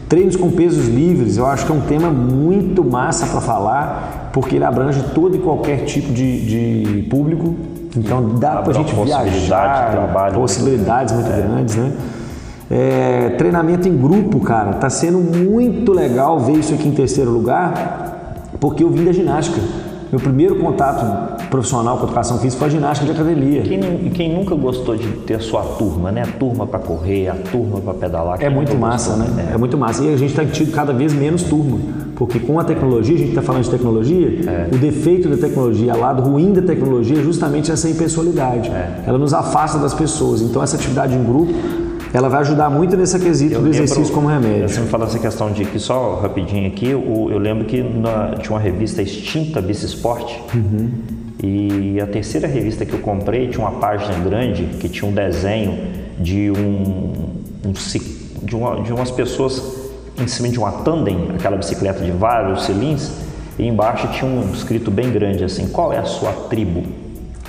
[0.09, 4.54] Treinos com pesos livres, eu acho que é um tema muito massa para falar, porque
[4.54, 7.57] ele abrange todo e qualquer tipo de, de público.
[7.96, 11.92] Então dá para a gente viajar, trabalho possibilidades muito, muito grandes, né?
[12.70, 18.42] É, treinamento em grupo, cara, tá sendo muito legal ver isso aqui em terceiro lugar,
[18.61, 19.61] porque eu vim da ginástica.
[20.11, 23.62] Meu primeiro contato profissional com educação física foi a ginástica de academia.
[23.62, 26.22] Quem, quem nunca gostou de ter sua turma, né?
[26.22, 28.40] A turma para correr, a turma para pedalar.
[28.40, 29.48] É muito massa, gostou, né?
[29.50, 29.54] É.
[29.54, 29.59] é.
[29.59, 30.04] muito massa.
[30.04, 31.78] E a gente está tido cada vez menos turma.
[32.14, 34.68] Porque com a tecnologia, a gente está falando de tecnologia, é.
[34.72, 38.70] o defeito da tecnologia, o lado ruim da tecnologia é justamente essa impessoalidade.
[38.70, 39.02] É.
[39.07, 40.40] Ela nos afasta das pessoas.
[40.40, 41.52] Então essa atividade em grupo
[42.16, 44.66] ela vai ajudar muito nesse quesito eu do exercício lembro, como remédio.
[44.66, 48.52] Você me falou essa questão de que só rapidinho aqui, eu lembro que na, tinha
[48.52, 50.88] uma revista extinta Bici Sport uhum.
[51.42, 55.78] e a terceira revista que eu comprei tinha uma página grande que tinha um desenho
[56.18, 57.12] de um,
[57.66, 57.72] um
[58.42, 59.62] de, uma, de umas pessoas
[60.18, 63.12] em cima de uma tandem, aquela bicicleta de vários cilindros,
[63.58, 66.82] e embaixo tinha um escrito bem grande assim: qual é a sua tribo?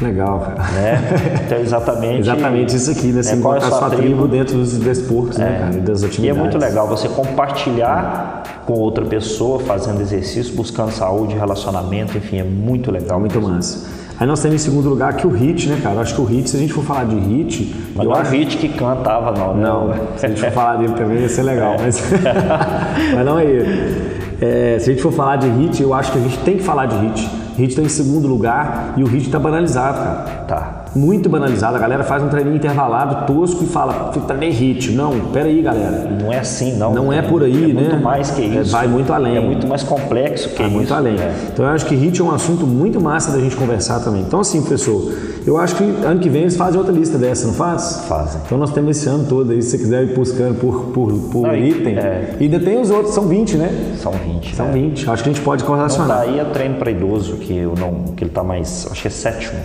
[0.02, 0.72] Legal, cara.
[0.72, 1.02] Né?
[1.46, 2.20] Então, exatamente.
[2.30, 3.24] exatamente isso aqui, né?
[3.24, 5.50] Você é, encontrar é a sua tribo, tribo dentro dos desportos, né, é.
[5.50, 5.82] né, cara?
[5.82, 6.24] das atividades.
[6.24, 12.40] E é muito legal você compartilhar com outra pessoa, fazendo exercício, buscando saúde, relacionamento, enfim,
[12.40, 13.20] é muito legal.
[13.20, 13.56] Muito mesmo.
[13.56, 13.98] massa.
[14.20, 16.00] Aí nós temos em segundo lugar aqui o Hit, né, cara?
[16.02, 17.76] Acho que o Hit, se a gente for falar de Hit.
[17.96, 18.32] Mas não é acho...
[18.32, 19.54] o Hit que cantava, não.
[19.54, 19.64] Né?
[19.64, 21.78] Não, se a gente for falar dele também ia ser legal, é.
[21.84, 22.02] mas...
[23.14, 24.18] mas não é ele.
[24.42, 26.64] É, se a gente for falar de Hit, eu acho que a gente tem que
[26.64, 27.30] falar de Hit.
[27.58, 30.46] Hit está em segundo lugar e o Hit está banalizado, cara.
[30.48, 31.76] Tá muito banalizado.
[31.76, 34.92] A galera faz um treininho intervalado tosco e fala, treinei hit.
[34.92, 36.10] Não, pera aí, galera.
[36.22, 36.94] Não é assim, não.
[36.94, 37.82] Não é por aí, é né?
[37.82, 38.60] muito mais que isso.
[38.60, 39.38] É, vai muito além.
[39.38, 40.76] É muito mais complexo que vai isso.
[40.76, 41.16] muito além.
[41.16, 41.34] É.
[41.52, 44.22] Então eu acho que hit é um assunto muito massa da gente conversar também.
[44.22, 45.14] Então assim, professor,
[45.46, 48.06] eu acho que ano que vem eles fazem outra lista dessa, não faz?
[48.08, 48.42] Fazem.
[48.46, 51.48] Então nós temos esse ano todo aí, se você quiser ir buscando por, por, por
[51.48, 51.98] não, item.
[51.98, 52.36] É.
[52.40, 53.96] E ainda tem os outros, são 20, né?
[53.98, 54.56] São 20.
[54.56, 54.72] São é.
[54.72, 55.10] 20.
[55.10, 56.08] Acho que a gente pode correlacionar.
[56.08, 59.08] Não, daí é treino para idoso, que eu não, que ele tá mais, acho que
[59.08, 59.58] é sétimo.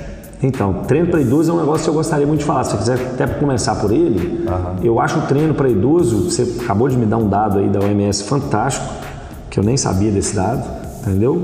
[0.43, 2.65] Então, treino para idoso é um negócio que eu gostaria muito de falar.
[2.65, 4.77] Se você quiser até começar por ele, uhum.
[4.83, 7.79] eu acho o treino para idoso, você acabou de me dar um dado aí da
[7.79, 8.93] OMS fantástico,
[9.49, 10.65] que eu nem sabia desse dado,
[11.01, 11.43] entendeu?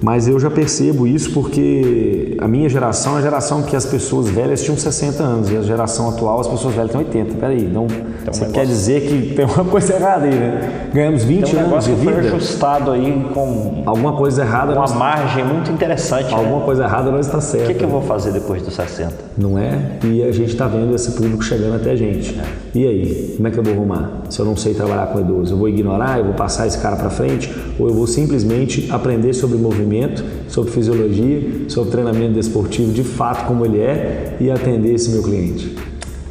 [0.00, 4.28] Mas eu já percebo isso porque a minha geração é a geração que as pessoas
[4.28, 7.34] velhas tinham 60 anos e a geração atual as pessoas velhas têm 80.
[7.34, 7.88] Peraí, então um
[8.32, 10.88] você quer dizer que tem uma coisa errada aí, né?
[10.92, 12.12] Ganhamos 20 tem um anos de vida.
[12.12, 14.74] Foi ajustado aí com alguma coisa errada.
[14.74, 16.32] Uma margem muito interessante.
[16.32, 16.64] Alguma né?
[16.64, 17.64] coisa errada não está certa.
[17.64, 19.12] O que, que eu vou fazer depois dos 60?
[19.36, 19.98] Não é?
[20.04, 22.38] E a gente está vendo esse público chegando até a gente.
[22.38, 22.78] É.
[22.78, 24.22] E aí, como é que eu vou arrumar?
[24.28, 26.96] Se eu não sei trabalhar com idoso, eu vou ignorar, eu vou passar esse cara
[26.96, 32.92] para frente ou eu vou simplesmente aprender sobre movimento movimento, sobre fisiologia, sobre treinamento desportivo
[32.92, 35.74] de fato como ele é e atender esse meu cliente.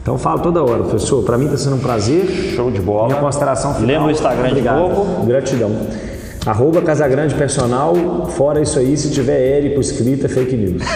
[0.01, 1.23] Então falo toda hora, professor.
[1.23, 2.25] Para mim está sendo um prazer.
[2.55, 3.07] Show de bola.
[3.07, 3.87] Minha consideração final.
[3.87, 4.75] Lembra o Instagram Obrigado.
[4.75, 5.25] de novo?
[5.25, 5.71] Gratidão.
[6.45, 8.27] Arroba Casagrande Personal.
[8.29, 10.83] Fora isso aí, se tiver Érico escrito, é fake news.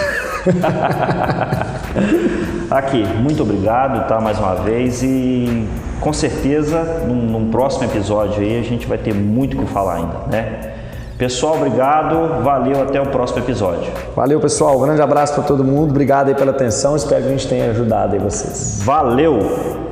[2.72, 4.22] Aqui, muito obrigado, tá?
[4.22, 5.68] Mais uma vez e
[5.99, 9.97] com certeza num, num próximo episódio aí a gente vai ter muito o que falar
[9.97, 10.72] ainda, né?
[11.22, 12.41] Pessoal, obrigado.
[12.41, 13.93] Valeu, até o próximo episódio.
[14.15, 14.76] Valeu, pessoal.
[14.76, 15.91] Um grande abraço para todo mundo.
[15.91, 16.95] Obrigado aí pela atenção.
[16.95, 18.81] Espero que a gente tenha ajudado aí vocês.
[18.84, 19.90] Valeu!